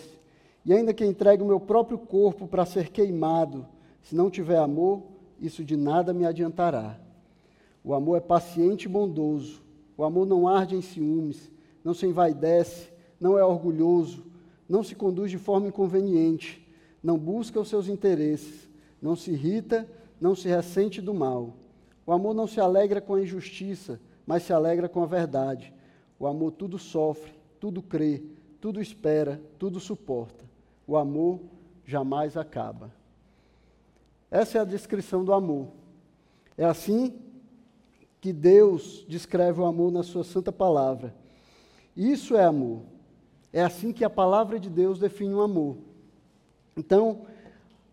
[0.65, 3.67] e ainda que entregue o meu próprio corpo para ser queimado,
[4.01, 5.03] se não tiver amor,
[5.39, 6.99] isso de nada me adiantará.
[7.83, 9.61] O amor é paciente e bondoso.
[9.97, 11.51] O amor não arde em ciúmes,
[11.83, 14.25] não se envaidece, não é orgulhoso,
[14.67, 16.67] não se conduz de forma inconveniente,
[17.01, 18.67] não busca os seus interesses,
[19.01, 19.87] não se irrita,
[20.19, 21.53] não se ressente do mal.
[22.05, 25.71] O amor não se alegra com a injustiça, mas se alegra com a verdade.
[26.19, 28.23] O amor tudo sofre, tudo crê,
[28.59, 30.44] tudo espera, tudo suporta.
[30.87, 31.39] O amor
[31.85, 32.91] jamais acaba.
[34.29, 35.67] Essa é a descrição do amor.
[36.57, 37.13] É assim
[38.19, 41.13] que Deus descreve o amor na sua santa palavra.
[41.95, 42.81] Isso é amor.
[43.53, 45.77] É assim que a palavra de Deus define o amor.
[46.75, 47.25] Então,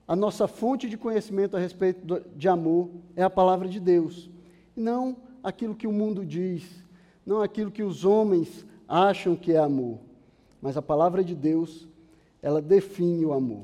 [0.07, 4.29] a nossa fonte de conhecimento a respeito de amor é a palavra de Deus,
[4.75, 6.85] não aquilo que o mundo diz,
[7.25, 10.01] não aquilo que os homens acham que é amor,
[10.61, 11.89] mas a palavra de Deus,
[12.43, 13.63] ela define o amor.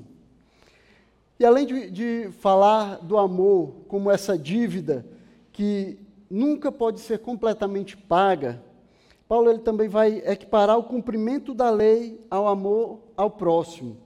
[1.39, 5.05] E além de, de falar do amor como essa dívida
[5.53, 5.99] que
[6.31, 8.63] nunca pode ser completamente paga,
[9.29, 13.99] Paulo ele também vai equiparar o cumprimento da lei ao amor ao próximo.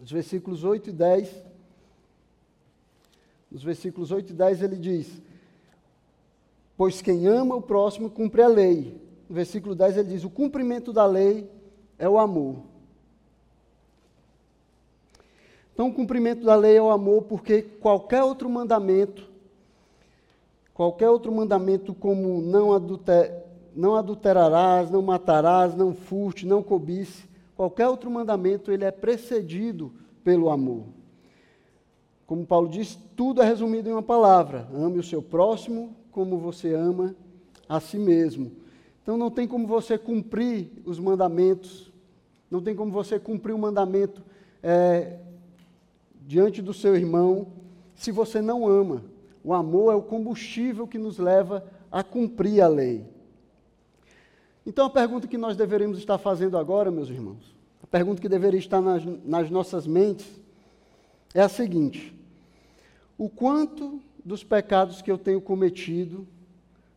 [0.00, 1.44] Os versículos 8 e 10.
[3.50, 5.20] Nos versículos 8 e 10 ele diz:
[6.76, 9.02] Pois quem ama o próximo cumpre a lei.
[9.28, 11.50] No versículo 10 ele diz: O cumprimento da lei
[11.98, 12.62] é o amor.
[15.78, 19.28] Então, o cumprimento da lei é o amor, porque qualquer outro mandamento,
[20.74, 23.44] qualquer outro mandamento, como não adulter,
[23.76, 29.92] não adulterarás, não matarás, não furte, não cobice, qualquer outro mandamento, ele é precedido
[30.24, 30.82] pelo amor.
[32.26, 36.74] Como Paulo diz, tudo é resumido em uma palavra: ame o seu próximo como você
[36.74, 37.14] ama
[37.68, 38.50] a si mesmo.
[39.00, 41.92] Então não tem como você cumprir os mandamentos,
[42.50, 44.24] não tem como você cumprir o mandamento
[44.60, 45.20] é,
[46.28, 47.46] diante do seu irmão
[47.94, 49.02] se você não ama.
[49.42, 53.06] O amor é o combustível que nos leva a cumprir a lei.
[54.66, 58.60] Então, a pergunta que nós deveríamos estar fazendo agora, meus irmãos, a pergunta que deveria
[58.60, 60.28] estar nas, nas nossas mentes
[61.32, 62.14] é a seguinte:
[63.16, 66.28] o quanto dos pecados que eu tenho cometido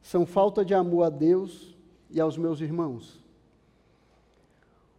[0.02, 1.74] são falta de amor a Deus
[2.10, 3.17] e aos meus irmãos?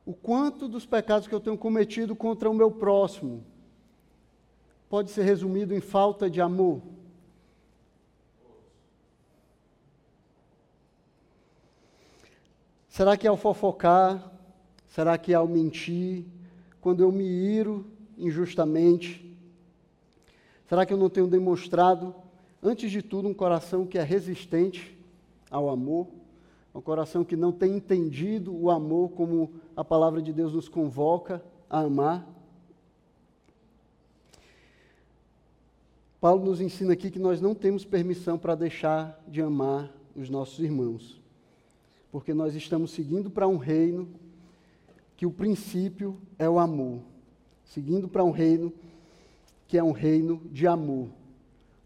[0.06, 3.51] O quanto dos pecados que eu tenho cometido contra o meu próximo
[4.92, 6.82] pode ser resumido em falta de amor?
[12.90, 14.30] Será que ao fofocar,
[14.86, 16.26] será que ao mentir,
[16.78, 17.86] quando eu me iro
[18.18, 19.34] injustamente,
[20.68, 22.14] será que eu não tenho demonstrado,
[22.62, 24.94] antes de tudo, um coração que é resistente
[25.50, 26.06] ao amor,
[26.74, 31.42] um coração que não tem entendido o amor como a palavra de Deus nos convoca
[31.70, 32.41] a amar?
[36.22, 40.58] Paulo nos ensina aqui que nós não temos permissão para deixar de amar os nossos
[40.60, 41.20] irmãos
[42.12, 44.06] porque nós estamos seguindo para um reino
[45.16, 47.00] que o princípio é o amor.
[47.64, 48.70] Seguindo para um reino
[49.66, 51.08] que é um reino de amor.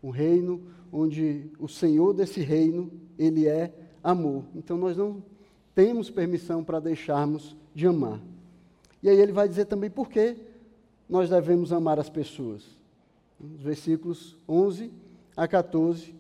[0.03, 0.61] Um reino
[0.92, 3.72] onde o Senhor desse reino, ele é
[4.03, 4.42] amor.
[4.53, 5.22] Então nós não
[5.77, 8.20] temos permissão para deixarmos de amar.
[9.01, 10.37] E aí ele vai dizer também por que
[11.09, 12.64] nós devemos amar as pessoas.
[13.38, 14.92] Nos versículos 11
[15.37, 16.14] a 14,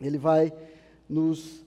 [0.00, 0.52] ele vai
[1.08, 1.64] nos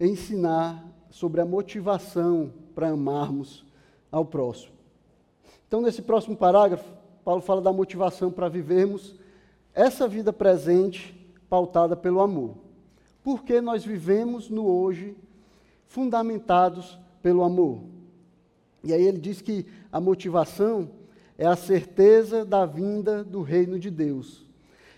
[0.00, 3.64] ensinar sobre a motivação para amarmos
[4.10, 4.72] ao próximo.
[5.66, 6.88] Então, nesse próximo parágrafo,
[7.24, 9.14] Paulo fala da motivação para vivermos
[9.74, 11.14] essa vida presente
[11.48, 12.56] pautada pelo amor.
[13.22, 15.16] Porque nós vivemos no hoje
[15.86, 17.82] fundamentados pelo amor.
[18.82, 20.88] E aí ele diz que a motivação
[21.38, 24.44] é a certeza da vinda do reino de Deus.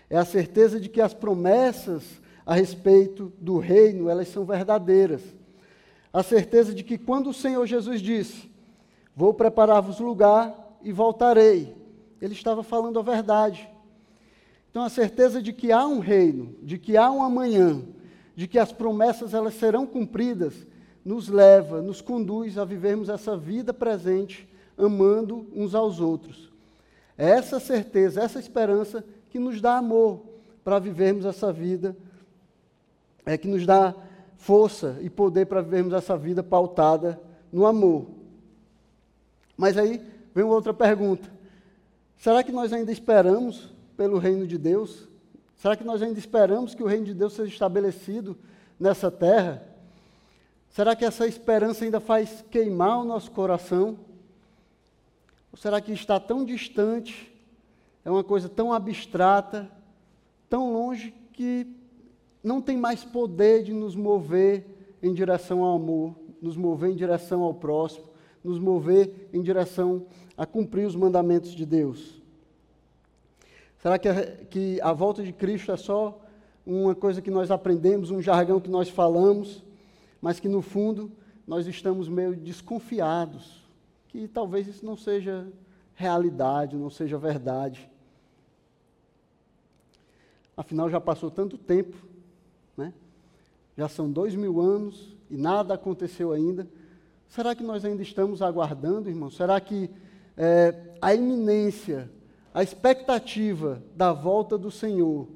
[0.09, 5.21] É a certeza de que as promessas a respeito do reino, elas são verdadeiras.
[6.11, 8.51] A certeza de que quando o Senhor Jesus disse:
[9.15, 11.73] Vou preparar-vos lugar e voltarei,
[12.19, 13.69] ele estava falando a verdade.
[14.69, 17.81] Então a certeza de que há um reino, de que há um amanhã,
[18.35, 20.67] de que as promessas elas serão cumpridas,
[21.05, 24.47] nos leva, nos conduz a vivermos essa vida presente,
[24.85, 26.51] amando uns aos outros.
[27.17, 30.25] É essa certeza, essa esperança que nos dá amor
[30.63, 31.95] para vivermos essa vida
[33.25, 33.93] é que nos dá
[34.35, 38.07] força e poder para vivermos essa vida pautada no amor.
[39.55, 40.01] Mas aí
[40.33, 41.29] vem outra pergunta:
[42.17, 45.07] será que nós ainda esperamos pelo reino de Deus?
[45.57, 48.35] Será que nós ainda esperamos que o reino de Deus seja estabelecido
[48.79, 49.63] nessa terra?
[50.71, 53.99] Será que essa esperança ainda faz queimar o nosso coração?
[55.51, 57.31] Ou será que está tão distante,
[58.05, 59.69] é uma coisa tão abstrata,
[60.49, 61.67] tão longe que
[62.43, 64.65] não tem mais poder de nos mover
[65.01, 68.05] em direção ao amor, nos mover em direção ao próximo,
[68.43, 70.05] nos mover em direção
[70.37, 72.21] a cumprir os mandamentos de Deus.
[73.77, 76.19] Será que a, que a volta de Cristo é só
[76.65, 79.63] uma coisa que nós aprendemos, um jargão que nós falamos,
[80.21, 81.11] mas que no fundo
[81.47, 83.60] nós estamos meio desconfiados,
[84.11, 85.47] que talvez isso não seja
[85.95, 87.89] realidade, não seja verdade.
[90.55, 91.95] Afinal, já passou tanto tempo,
[92.75, 92.93] né?
[93.77, 96.67] já são dois mil anos e nada aconteceu ainda.
[97.29, 99.29] Será que nós ainda estamos aguardando, irmão?
[99.29, 99.89] Será que
[100.35, 102.11] é, a iminência,
[102.53, 105.29] a expectativa da volta do Senhor,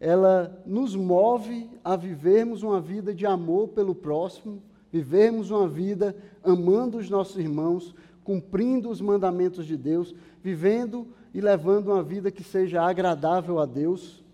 [0.00, 6.96] ela nos move a vivermos uma vida de amor pelo próximo, vivermos uma vida amando
[6.96, 12.82] os nossos irmãos, cumprindo os mandamentos de Deus, vivendo e levando uma vida que seja
[12.82, 14.24] agradável a Deus?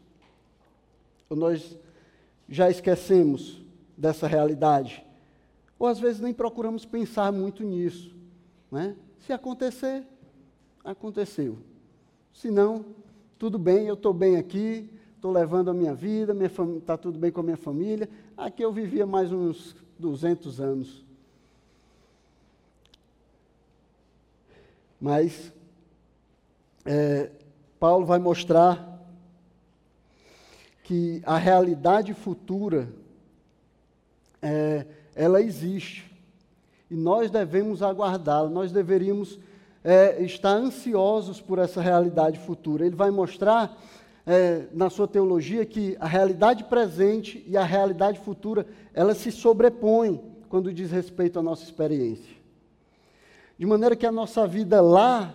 [1.29, 1.76] Ou nós
[2.48, 3.61] já esquecemos
[3.96, 5.05] dessa realidade?
[5.79, 8.14] Ou às vezes nem procuramos pensar muito nisso,
[8.70, 8.96] né?
[9.18, 10.07] Se acontecer,
[10.85, 11.59] aconteceu.
[12.33, 12.85] Se não,
[13.38, 16.35] tudo bem, eu estou bem aqui, estou levando a minha vida,
[16.79, 18.09] está tudo bem com a minha família.
[18.37, 21.05] Aqui eu vivia mais uns 200 anos.
[25.01, 25.53] Mas
[26.85, 27.31] é,
[27.79, 29.01] Paulo vai mostrar
[30.83, 32.93] que a realidade futura
[34.43, 34.85] é,
[35.15, 36.11] ela existe
[36.91, 39.39] e nós devemos aguardá-la, nós deveríamos
[39.85, 42.85] é, estar ansiosos por essa realidade futura.
[42.85, 43.79] Ele vai mostrar
[44.27, 50.21] é, na sua teologia que a realidade presente e a realidade futura elas se sobrepõem
[50.49, 52.39] quando diz respeito à nossa experiência.
[53.61, 55.35] De maneira que a nossa vida lá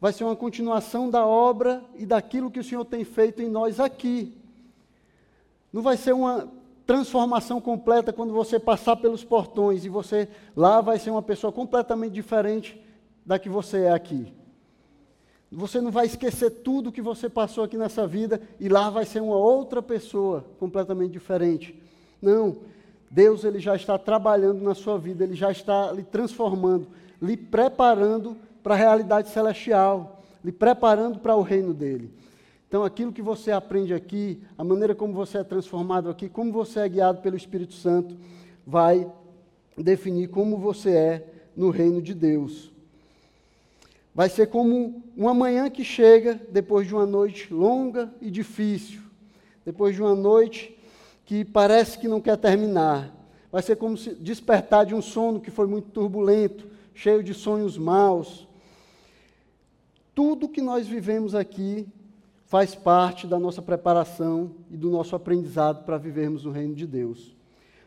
[0.00, 3.80] vai ser uma continuação da obra e daquilo que o Senhor tem feito em nós
[3.80, 4.38] aqui.
[5.72, 6.48] Não vai ser uma
[6.86, 12.12] transformação completa quando você passar pelos portões e você lá vai ser uma pessoa completamente
[12.12, 12.80] diferente
[13.26, 14.32] da que você é aqui.
[15.50, 19.20] Você não vai esquecer tudo que você passou aqui nessa vida e lá vai ser
[19.20, 21.74] uma outra pessoa completamente diferente.
[22.22, 22.58] Não,
[23.10, 26.86] Deus ele já está trabalhando na sua vida, ele já está lhe transformando,
[27.20, 32.10] lhe preparando para a realidade celestial, lhe preparando para o reino dele.
[32.68, 36.78] Então, aquilo que você aprende aqui, a maneira como você é transformado aqui, como você
[36.78, 38.16] é guiado pelo Espírito Santo,
[38.64, 39.10] vai
[39.76, 42.70] definir como você é no reino de Deus.
[44.14, 49.00] Vai ser como uma manhã que chega depois de uma noite longa e difícil,
[49.64, 50.78] depois de uma noite
[51.30, 53.08] que parece que não quer terminar.
[53.52, 57.78] Vai ser como se despertar de um sono que foi muito turbulento, cheio de sonhos
[57.78, 58.48] maus.
[60.12, 61.86] Tudo que nós vivemos aqui
[62.46, 67.36] faz parte da nossa preparação e do nosso aprendizado para vivermos no reino de Deus.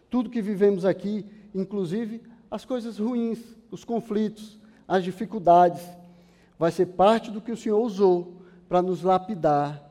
[0.09, 5.81] Tudo que vivemos aqui, inclusive as coisas ruins, os conflitos, as dificuldades,
[6.57, 8.37] vai ser parte do que o Senhor usou
[8.69, 9.83] para nos lapidar,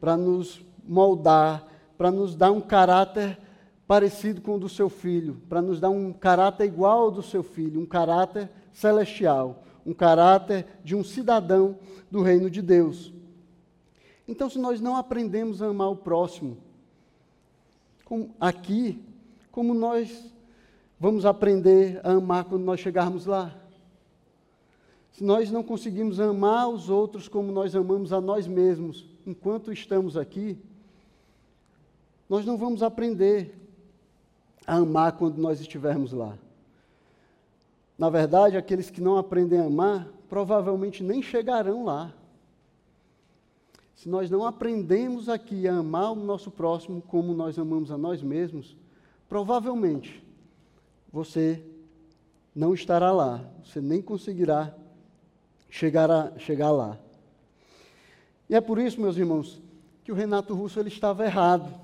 [0.00, 1.70] para nos moldar,
[2.02, 3.38] para nos dar um caráter
[3.86, 7.44] parecido com o do seu filho, para nos dar um caráter igual ao do seu
[7.44, 11.78] filho, um caráter celestial, um caráter de um cidadão
[12.10, 13.12] do reino de Deus.
[14.26, 16.58] Então, se nós não aprendemos a amar o próximo,
[18.04, 19.00] como aqui,
[19.52, 20.28] como nós
[20.98, 23.54] vamos aprender a amar quando nós chegarmos lá?
[25.12, 30.16] Se nós não conseguimos amar os outros como nós amamos a nós mesmos enquanto estamos
[30.16, 30.58] aqui,
[32.32, 33.54] nós não vamos aprender
[34.66, 36.38] a amar quando nós estivermos lá.
[37.98, 42.14] Na verdade, aqueles que não aprendem a amar provavelmente nem chegarão lá
[44.02, 48.22] se nós não aprendemos aqui a amar o nosso próximo como nós amamos a nós
[48.22, 48.76] mesmos,
[49.28, 50.24] provavelmente
[51.12, 51.62] você
[52.54, 54.74] não estará lá, você nem conseguirá
[55.68, 56.98] chegar, a, chegar lá.
[58.48, 59.60] E é por isso, meus irmãos,
[60.02, 61.81] que o Renato Russo ele estava errado.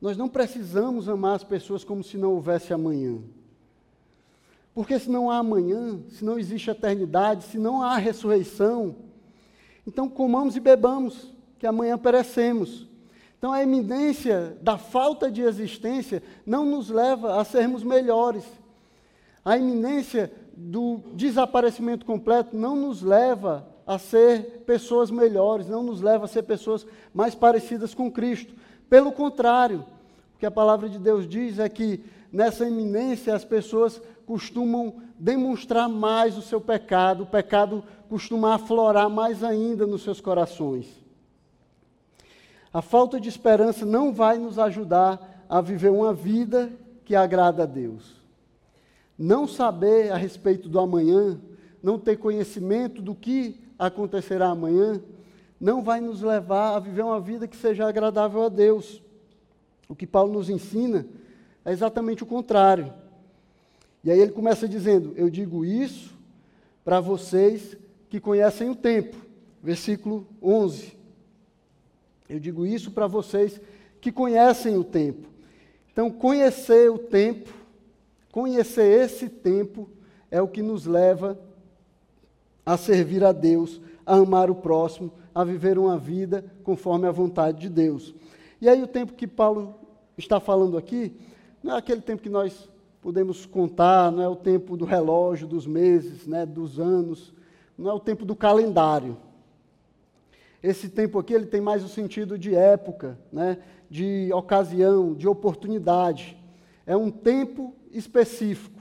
[0.00, 3.18] Nós não precisamos amar as pessoas como se não houvesse amanhã.
[4.74, 8.96] Porque se não há amanhã, se não existe eternidade, se não há ressurreição,
[9.86, 12.88] então comamos e bebamos, que amanhã perecemos.
[13.38, 18.44] Então a eminência da falta de existência não nos leva a sermos melhores.
[19.44, 26.24] A iminência do desaparecimento completo não nos leva a ser pessoas melhores, não nos leva
[26.24, 28.54] a ser pessoas mais parecidas com Cristo.
[28.88, 29.84] Pelo contrário,
[30.34, 35.88] o que a palavra de Deus diz é que nessa iminência as pessoas costumam demonstrar
[35.88, 40.86] mais o seu pecado, o pecado costuma aflorar mais ainda nos seus corações.
[42.72, 46.72] A falta de esperança não vai nos ajudar a viver uma vida
[47.04, 48.16] que agrada a Deus.
[49.16, 51.38] Não saber a respeito do amanhã,
[51.80, 55.00] não ter conhecimento do que acontecerá amanhã,
[55.64, 59.02] não vai nos levar a viver uma vida que seja agradável a Deus.
[59.88, 61.06] O que Paulo nos ensina
[61.64, 62.92] é exatamente o contrário.
[64.04, 66.14] E aí ele começa dizendo: Eu digo isso
[66.84, 67.78] para vocês
[68.10, 69.16] que conhecem o tempo.
[69.62, 70.94] Versículo 11.
[72.28, 73.58] Eu digo isso para vocês
[74.02, 75.30] que conhecem o tempo.
[75.90, 77.50] Então, conhecer o tempo,
[78.30, 79.88] conhecer esse tempo,
[80.30, 81.40] é o que nos leva
[82.66, 87.60] a servir a Deus, a amar o próximo, a viver uma vida conforme a vontade
[87.60, 88.14] de Deus.
[88.60, 89.74] E aí, o tempo que Paulo
[90.16, 91.12] está falando aqui,
[91.62, 92.68] não é aquele tempo que nós
[93.00, 97.34] podemos contar, não é o tempo do relógio, dos meses, né, dos anos,
[97.76, 99.16] não é o tempo do calendário.
[100.62, 103.58] Esse tempo aqui ele tem mais o sentido de época, né,
[103.90, 106.34] de ocasião, de oportunidade.
[106.86, 108.80] É um tempo específico.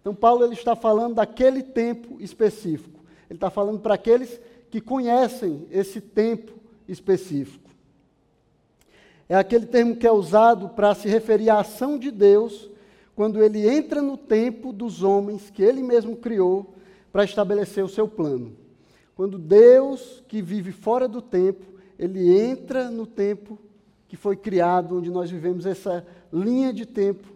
[0.00, 3.00] Então Paulo ele está falando daquele tempo específico.
[3.28, 4.40] Ele está falando para aqueles
[4.72, 6.54] que conhecem esse tempo
[6.88, 7.68] específico.
[9.28, 12.70] É aquele termo que é usado para se referir à ação de Deus
[13.14, 16.74] quando ele entra no tempo dos homens que ele mesmo criou
[17.12, 18.56] para estabelecer o seu plano.
[19.14, 21.66] Quando Deus, que vive fora do tempo,
[21.98, 23.58] ele entra no tempo
[24.08, 27.28] que foi criado, onde nós vivemos essa linha de tempo,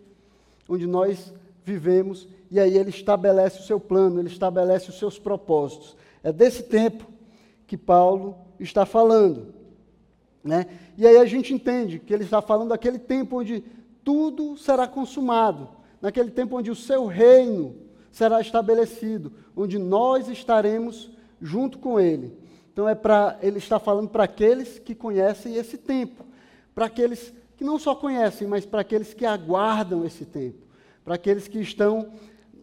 [0.67, 5.95] onde nós vivemos, e aí ele estabelece o seu plano, ele estabelece os seus propósitos.
[6.25, 7.16] É desse tempo
[7.67, 9.55] que Paulo está falando.
[10.43, 10.67] Né?
[10.97, 13.65] E aí a gente entende que ele está falando daquele tempo onde
[14.05, 15.69] tudo será consumado,
[16.01, 17.75] naquele tempo onde o seu reino
[18.13, 21.11] será estabelecido, onde nós estaremos
[21.41, 22.39] junto com ele.
[22.73, 26.25] Então é para ele está falando para aqueles que conhecem esse tempo,
[26.75, 30.67] para aqueles que não só conhecem, mas para aqueles que aguardam esse tempo,
[31.05, 32.13] para aqueles que estão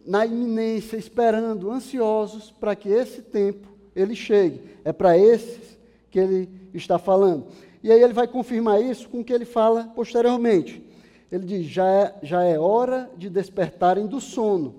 [0.06, 4.60] na iminência, esperando, ansiosos para que esse tempo ele chegue.
[4.84, 5.78] É para esses
[6.10, 7.46] que ele está falando.
[7.82, 10.82] E aí ele vai confirmar isso com o que ele fala posteriormente.
[11.30, 14.74] Ele diz: já é, já é hora de despertarem do sono,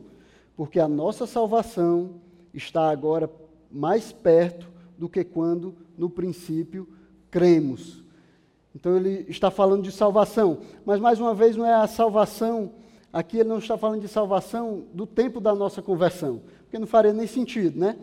[0.55, 2.21] porque a nossa salvação
[2.53, 3.29] está agora
[3.71, 6.87] mais perto do que quando no princípio
[7.29, 8.03] cremos.
[8.73, 12.71] Então ele está falando de salvação, mas mais uma vez não é a salvação,
[13.11, 17.13] aqui ele não está falando de salvação do tempo da nossa conversão, porque não faria
[17.13, 17.97] nem sentido, né?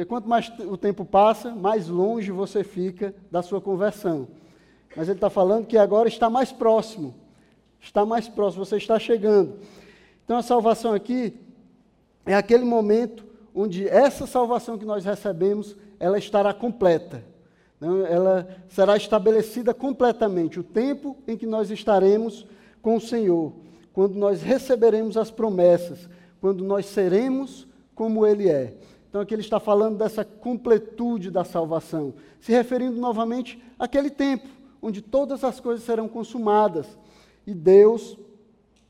[0.00, 4.28] Porque quanto mais o tempo passa, mais longe você fica da sua conversão.
[4.96, 7.14] Mas ele está falando que agora está mais próximo,
[7.78, 9.58] está mais próximo, você está chegando.
[10.24, 11.34] Então a salvação aqui
[12.24, 17.22] é aquele momento onde essa salvação que nós recebemos, ela estará completa.
[18.08, 22.46] Ela será estabelecida completamente, o tempo em que nós estaremos
[22.80, 23.52] com o Senhor,
[23.92, 26.08] quando nós receberemos as promessas,
[26.40, 28.72] quando nós seremos como Ele é.
[29.10, 34.48] Então aqui ele está falando dessa completude da salvação, se referindo novamente àquele tempo
[34.80, 36.86] onde todas as coisas serão consumadas
[37.46, 38.16] e Deus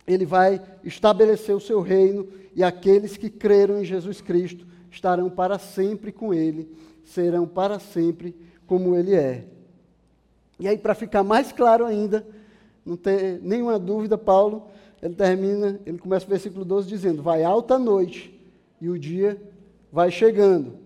[0.06, 5.58] ele vai estabelecer o seu reino e aqueles que creram em Jesus Cristo estarão para
[5.58, 6.70] sempre com ele,
[7.04, 9.46] serão para sempre como ele é.
[10.58, 12.26] E aí, para ficar mais claro ainda,
[12.84, 14.66] não ter nenhuma dúvida, Paulo,
[15.00, 18.38] ele termina, ele começa o versículo 12 dizendo: Vai alta noite
[18.80, 19.40] e o dia
[19.92, 20.78] vai chegando.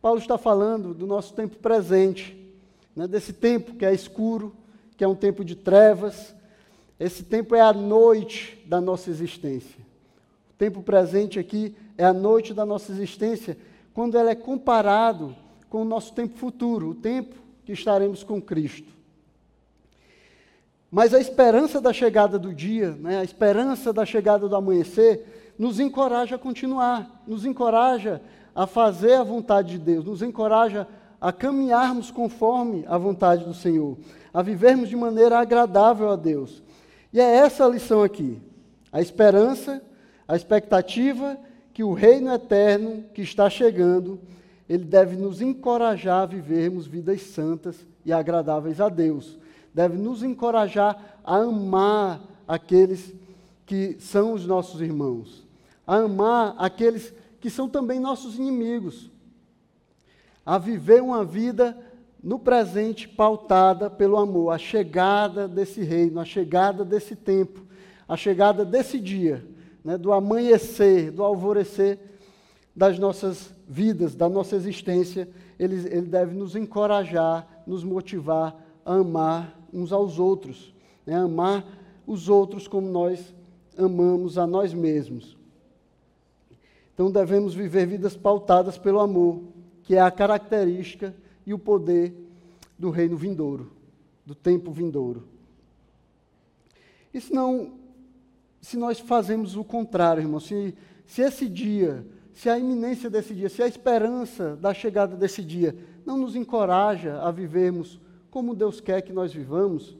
[0.00, 2.36] Paulo está falando do nosso tempo presente,
[2.94, 4.54] né, desse tempo que é escuro,
[4.96, 6.34] que é um tempo de trevas,
[6.98, 9.80] esse tempo é a noite da nossa existência.
[10.50, 13.56] O tempo presente aqui é a noite da nossa existência,
[13.92, 15.34] quando ela é comparado
[15.68, 17.34] com o nosso tempo futuro, o tempo
[17.64, 18.92] que estaremos com Cristo.
[20.90, 25.80] Mas a esperança da chegada do dia, né, a esperança da chegada do amanhecer, nos
[25.80, 28.22] encoraja a continuar, nos encoraja
[28.54, 30.86] a fazer a vontade de Deus, nos encoraja
[31.20, 33.96] a caminharmos conforme a vontade do Senhor,
[34.32, 36.62] a vivermos de maneira agradável a Deus.
[37.12, 38.40] E é essa a lição aqui.
[38.92, 39.82] A esperança,
[40.28, 41.38] a expectativa
[41.72, 44.20] que o reino eterno que está chegando,
[44.68, 49.38] ele deve nos encorajar a vivermos vidas santas e agradáveis a Deus.
[49.72, 53.12] Deve nos encorajar a amar aqueles
[53.66, 55.46] que são os nossos irmãos,
[55.86, 59.10] a amar aqueles que são também nossos inimigos,
[60.44, 61.76] a viver uma vida
[62.22, 67.62] no presente pautada pelo amor, a chegada desse reino, a chegada desse tempo,
[68.08, 69.46] a chegada desse dia,
[69.84, 71.98] né, do amanhecer, do alvorecer
[72.74, 75.28] das nossas vidas, da nossa existência,
[75.58, 80.74] ele, ele deve nos encorajar, nos motivar a amar uns aos outros,
[81.06, 81.64] né, amar
[82.06, 83.34] os outros como nós
[83.76, 85.36] amamos a nós mesmos.
[86.94, 89.42] Então devemos viver vidas pautadas pelo amor,
[89.82, 91.14] que é a característica
[91.44, 92.14] e o poder
[92.78, 93.72] do reino vindouro,
[94.24, 95.24] do tempo vindouro.
[97.12, 97.72] E se não,
[98.60, 100.74] se nós fazemos o contrário, irmão, se,
[101.04, 105.76] se esse dia, se a iminência desse dia, se a esperança da chegada desse dia
[106.06, 109.96] não nos encoraja a vivermos como Deus quer que nós vivamos,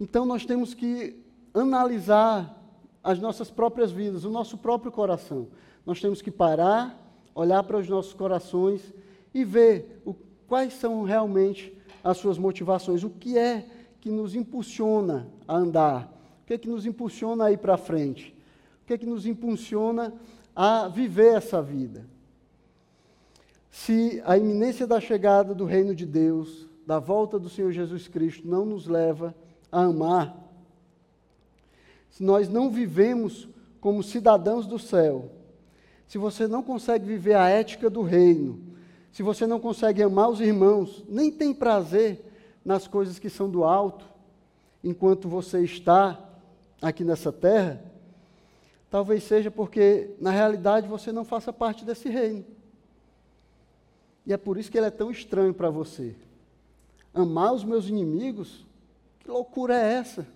[0.00, 1.16] então nós temos que
[1.54, 2.65] analisar
[3.06, 5.46] as nossas próprias vidas, o nosso próprio coração.
[5.86, 7.00] Nós temos que parar,
[7.36, 8.82] olhar para os nossos corações
[9.32, 10.12] e ver o,
[10.48, 13.64] quais são realmente as suas motivações, o que é
[14.00, 18.36] que nos impulsiona a andar, o que é que nos impulsiona a ir para frente,
[18.82, 20.12] o que é que nos impulsiona
[20.54, 22.04] a viver essa vida.
[23.70, 28.48] Se a iminência da chegada do reino de Deus, da volta do Senhor Jesus Cristo,
[28.48, 29.32] não nos leva
[29.70, 30.45] a amar,
[32.16, 33.46] se nós não vivemos
[33.78, 35.30] como cidadãos do céu,
[36.08, 38.58] se você não consegue viver a ética do reino,
[39.12, 42.24] se você não consegue amar os irmãos, nem tem prazer
[42.64, 44.06] nas coisas que são do alto,
[44.82, 46.18] enquanto você está
[46.80, 47.84] aqui nessa terra,
[48.90, 52.46] talvez seja porque, na realidade, você não faça parte desse reino.
[54.24, 56.16] E é por isso que ele é tão estranho para você.
[57.12, 58.64] Amar os meus inimigos?
[59.20, 60.26] Que loucura é essa?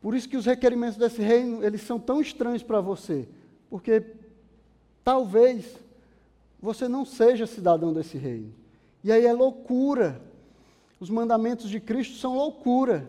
[0.00, 3.28] Por isso que os requerimentos desse reino, eles são tão estranhos para você,
[3.68, 4.02] porque
[5.02, 5.76] talvez
[6.60, 8.52] você não seja cidadão desse reino.
[9.02, 10.20] E aí é loucura.
[11.00, 13.08] Os mandamentos de Cristo são loucura.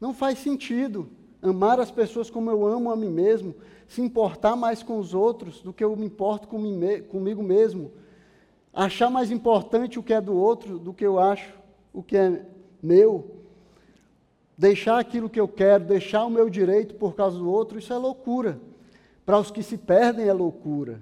[0.00, 1.08] Não faz sentido
[1.42, 3.54] amar as pessoas como eu amo a mim mesmo,
[3.86, 7.92] se importar mais com os outros do que eu me importo comigo mesmo,
[8.72, 11.52] achar mais importante o que é do outro do que eu acho
[11.92, 12.44] o que é
[12.82, 13.33] meu
[14.56, 17.96] deixar aquilo que eu quero, deixar o meu direito por causa do outro, isso é
[17.96, 18.60] loucura.
[19.26, 21.00] Para os que se perdem é loucura,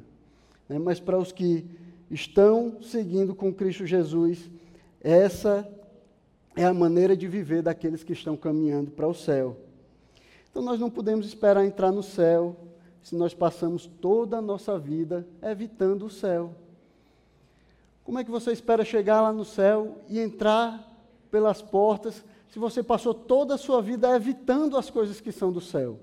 [0.69, 0.79] né?
[0.79, 1.65] mas para os que
[2.11, 4.51] estão seguindo com Cristo Jesus,
[5.01, 5.69] essa
[6.55, 9.57] é a maneira de viver daqueles que estão caminhando para o céu.
[10.51, 12.57] Então nós não podemos esperar entrar no céu
[13.03, 16.55] se nós passamos toda a nossa vida evitando o céu.
[18.05, 20.89] Como é que você espera chegar lá no céu e entrar
[21.31, 25.61] pelas portas se você passou toda a sua vida evitando as coisas que são do
[25.61, 25.99] céu,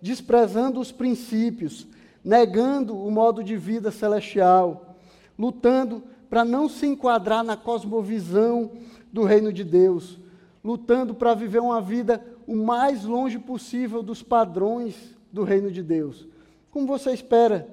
[0.00, 1.88] desprezando os princípios,
[2.24, 4.94] negando o modo de vida celestial,
[5.36, 8.70] lutando para não se enquadrar na cosmovisão
[9.12, 10.20] do reino de Deus,
[10.62, 14.94] lutando para viver uma vida o mais longe possível dos padrões
[15.32, 16.28] do reino de Deus.
[16.70, 17.68] Como você espera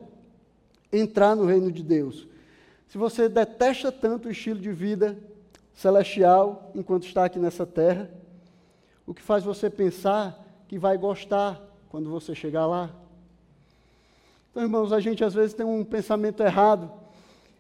[0.91, 2.27] entrar no reino de Deus?
[2.87, 5.15] Se você detesta tanto o estilo de vida
[5.73, 8.09] celestial enquanto está aqui nessa terra,
[9.05, 12.89] o que faz você pensar que vai gostar quando você chegar lá.
[14.49, 16.91] Então, irmãos, a gente às vezes tem um pensamento errado,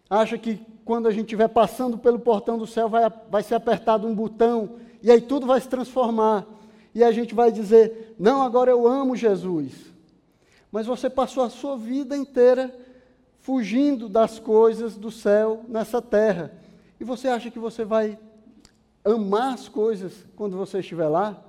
[0.09, 4.07] acha que quando a gente estiver passando pelo portão do céu vai, vai ser apertado
[4.07, 6.45] um botão e aí tudo vai se transformar.
[6.93, 9.73] E a gente vai dizer: Não, agora eu amo Jesus.
[10.71, 12.73] Mas você passou a sua vida inteira
[13.39, 16.53] fugindo das coisas do céu nessa terra.
[17.01, 18.15] E você acha que você vai
[19.03, 21.43] amar as coisas quando você estiver lá?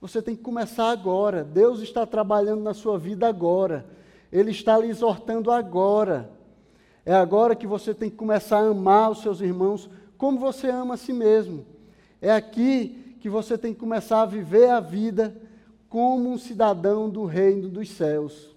[0.00, 1.44] Você tem que começar agora.
[1.44, 3.86] Deus está trabalhando na sua vida agora.
[4.32, 6.28] Ele está lhe exortando agora.
[7.06, 10.94] É agora que você tem que começar a amar os seus irmãos como você ama
[10.94, 11.64] a si mesmo.
[12.20, 15.32] É aqui que você tem que começar a viver a vida
[15.88, 18.52] como um cidadão do reino dos céus.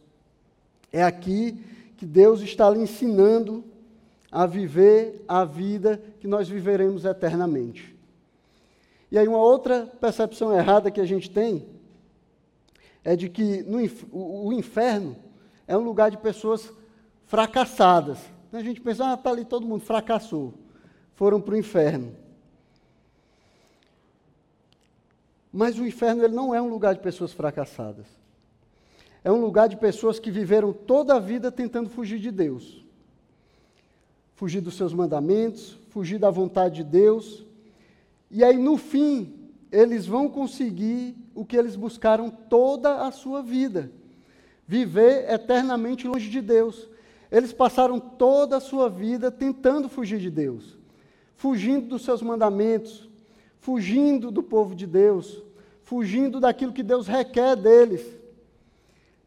[0.91, 1.63] É aqui
[1.97, 3.63] que Deus está lhe ensinando
[4.31, 7.93] a viver a vida que nós viveremos eternamente.
[9.11, 11.67] E aí, uma outra percepção errada que a gente tem
[13.03, 13.77] é de que no,
[14.11, 15.17] o inferno
[15.67, 16.71] é um lugar de pessoas
[17.25, 18.19] fracassadas.
[18.53, 20.53] A gente pensa, ah, está ali todo mundo fracassou,
[21.13, 22.15] foram para o inferno.
[25.51, 28.05] Mas o inferno ele não é um lugar de pessoas fracassadas.
[29.23, 32.80] É um lugar de pessoas que viveram toda a vida tentando fugir de Deus
[34.41, 37.45] fugir dos seus mandamentos, fugir da vontade de Deus.
[38.31, 43.91] E aí, no fim, eles vão conseguir o que eles buscaram toda a sua vida:
[44.67, 46.89] viver eternamente longe de Deus.
[47.31, 50.75] Eles passaram toda a sua vida tentando fugir de Deus,
[51.35, 53.07] fugindo dos seus mandamentos,
[53.59, 55.39] fugindo do povo de Deus,
[55.83, 58.01] fugindo daquilo que Deus requer deles.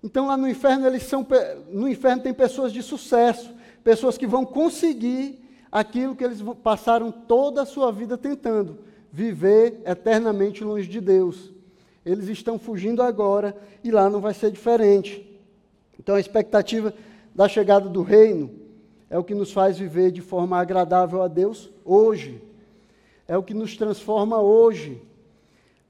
[0.02, 1.24] Então lá no inferno eles são
[1.70, 3.53] no inferno tem pessoas de sucesso,
[3.84, 8.78] pessoas que vão conseguir aquilo que eles passaram toda a sua vida tentando,
[9.12, 11.52] viver eternamente longe de Deus.
[12.04, 15.30] Eles estão fugindo agora e lá não vai ser diferente.
[15.98, 16.94] Então a expectativa
[17.34, 18.50] da chegada do reino
[19.10, 22.42] é o que nos faz viver de forma agradável a Deus hoje.
[23.28, 25.00] É o que nos transforma hoje.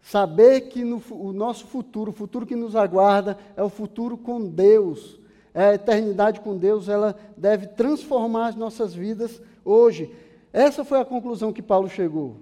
[0.02, 4.46] Saber que no, o nosso futuro, o futuro que nos aguarda, é o futuro com
[4.46, 5.18] Deus.
[5.54, 10.10] A eternidade com Deus, ela deve transformar as nossas vidas hoje.
[10.52, 12.38] Essa foi a conclusão que Paulo chegou.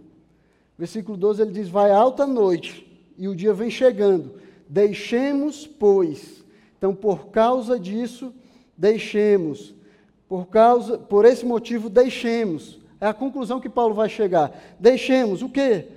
[0.79, 4.35] Versículo 12 ele diz: Vai alta noite e o dia vem chegando.
[4.67, 6.43] Deixemos, pois.
[6.79, 8.33] Então, por causa disso,
[8.77, 9.75] deixemos.
[10.27, 12.81] Por causa, por esse motivo, deixemos.
[12.99, 14.59] É a conclusão que Paulo vai chegar.
[14.81, 15.89] Deixemos o quê?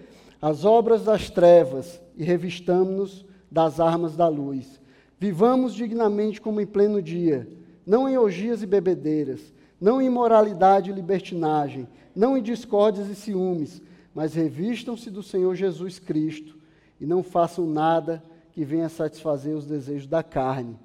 [0.42, 4.82] As obras das trevas e revistamos-nos das armas da luz.
[5.20, 7.48] Vivamos dignamente como em pleno dia,
[7.86, 13.82] não em orgias e bebedeiras, não em imoralidade e libertinagem, não em discórdias e ciúmes,
[14.14, 16.58] mas revistam-se do Senhor Jesus Cristo
[17.00, 20.78] e não façam nada que venha satisfazer os desejos da carne.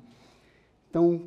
[0.88, 1.22] Então,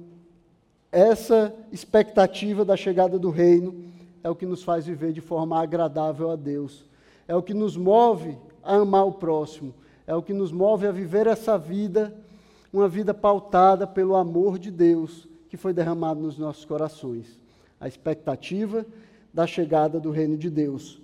[0.91, 3.85] essa expectativa da chegada do reino
[4.23, 6.85] é o que nos faz viver de forma agradável a Deus.
[7.27, 9.73] É o que nos move a amar o próximo.
[10.05, 12.13] É o que nos move a viver essa vida,
[12.73, 17.39] uma vida pautada pelo amor de Deus que foi derramado nos nossos corações.
[17.79, 18.83] A expectativa
[19.31, 20.99] da chegada do reino de Deus.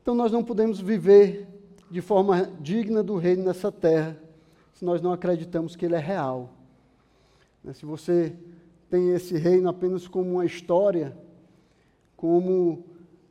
[0.00, 1.48] Então nós não podemos viver
[1.90, 4.16] de forma digna do reino nessa terra
[4.72, 6.50] se nós não acreditamos que ele é real.
[7.64, 8.32] Né, se você
[8.88, 11.16] tem esse reino apenas como uma história,
[12.16, 12.84] como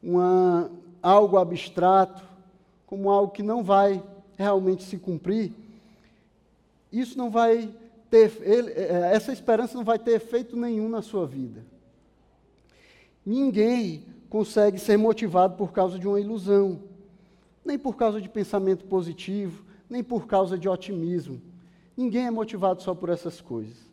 [0.04, 0.70] uma,
[1.02, 2.22] algo abstrato,
[2.86, 4.04] como algo que não vai
[4.38, 5.54] realmente se cumprir,
[6.92, 7.70] isso não vai
[8.10, 11.64] ter, ele, é, essa esperança não vai ter efeito nenhum na sua vida.
[13.26, 16.82] Ninguém consegue ser motivado por causa de uma ilusão,
[17.64, 21.42] nem por causa de pensamento positivo, nem por causa de otimismo.
[21.96, 23.88] Ninguém é motivado só por essas coisas.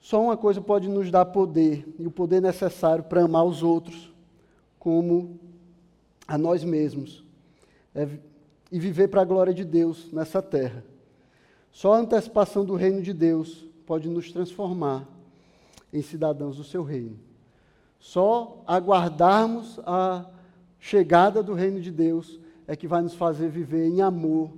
[0.00, 4.12] Só uma coisa pode nos dar poder, e o poder necessário para amar os outros
[4.78, 5.38] como
[6.26, 7.22] a nós mesmos,
[7.94, 8.08] é,
[8.70, 10.84] e viver para a glória de Deus nessa terra.
[11.70, 15.06] Só a antecipação do reino de Deus pode nos transformar
[15.92, 17.18] em cidadãos do seu reino.
[17.98, 20.26] Só aguardarmos a
[20.78, 24.52] chegada do reino de Deus é que vai nos fazer viver em amor,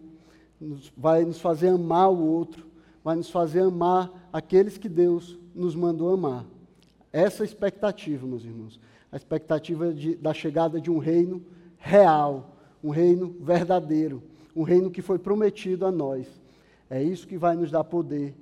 [0.96, 2.66] vai nos fazer amar o outro,
[3.02, 6.44] vai nos fazer amar aqueles que Deus nos mandou amar.
[7.12, 8.80] Essa é a expectativa, meus irmãos.
[9.10, 11.42] A expectativa de, da chegada de um reino
[11.76, 14.22] real, um reino verdadeiro,
[14.54, 16.26] um reino que foi prometido a nós.
[16.90, 18.34] É isso que vai nos dar poder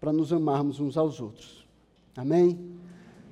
[0.00, 1.66] para nos amarmos uns aos outros.
[2.16, 2.58] Amém?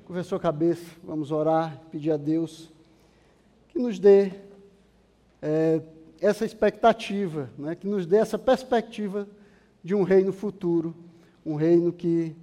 [0.05, 2.73] Curva a sua cabeça, vamos orar, pedir a Deus
[3.75, 4.31] que nos dê
[5.43, 5.83] é,
[6.21, 9.27] essa expectativa, né, que nos dê essa perspectiva
[9.83, 10.95] de um reino futuro,
[11.45, 12.37] um reino que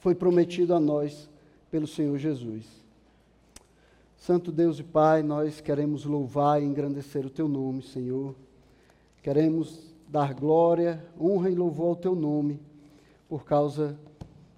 [0.00, 1.30] foi prometido a nós
[1.70, 2.83] pelo Senhor Jesus.
[4.24, 8.34] Santo Deus e Pai, nós queremos louvar e engrandecer o Teu nome, Senhor.
[9.22, 12.58] Queremos dar glória, honra e louvor ao Teu nome,
[13.28, 13.98] por causa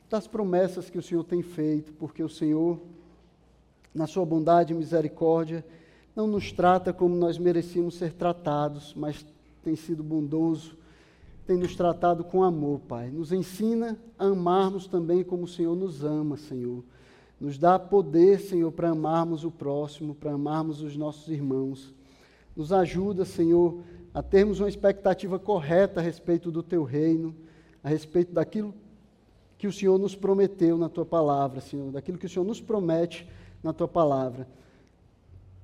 [0.09, 2.79] das promessas que o Senhor tem feito, porque o Senhor,
[3.93, 5.67] na sua bondade e misericórdia,
[6.15, 9.27] não nos trata como nós merecíamos ser tratados, mas
[9.65, 10.79] tem sido bondoso,
[11.45, 13.11] tem nos tratado com amor, Pai.
[13.11, 16.85] Nos ensina a amarmos também como o Senhor nos ama, Senhor.
[17.41, 21.95] Nos dá poder, Senhor, para amarmos o próximo, para amarmos os nossos irmãos.
[22.55, 23.81] Nos ajuda, Senhor,
[24.15, 27.35] a termos uma expectativa correta a respeito do Teu reino,
[27.85, 28.75] a respeito daquilo
[29.59, 33.29] que o Senhor nos prometeu na tua palavra, Senhor, daquilo que o Senhor nos promete
[33.63, 34.49] na tua palavra.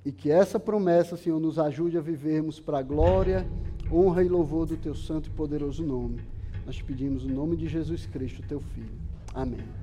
[0.05, 3.47] E que essa promessa, Senhor, nos ajude a vivermos para a glória,
[3.91, 6.21] honra e louvor do teu santo e poderoso nome.
[6.65, 8.93] Nós te pedimos o no nome de Jesus Cristo, teu Filho.
[9.33, 9.82] Amém.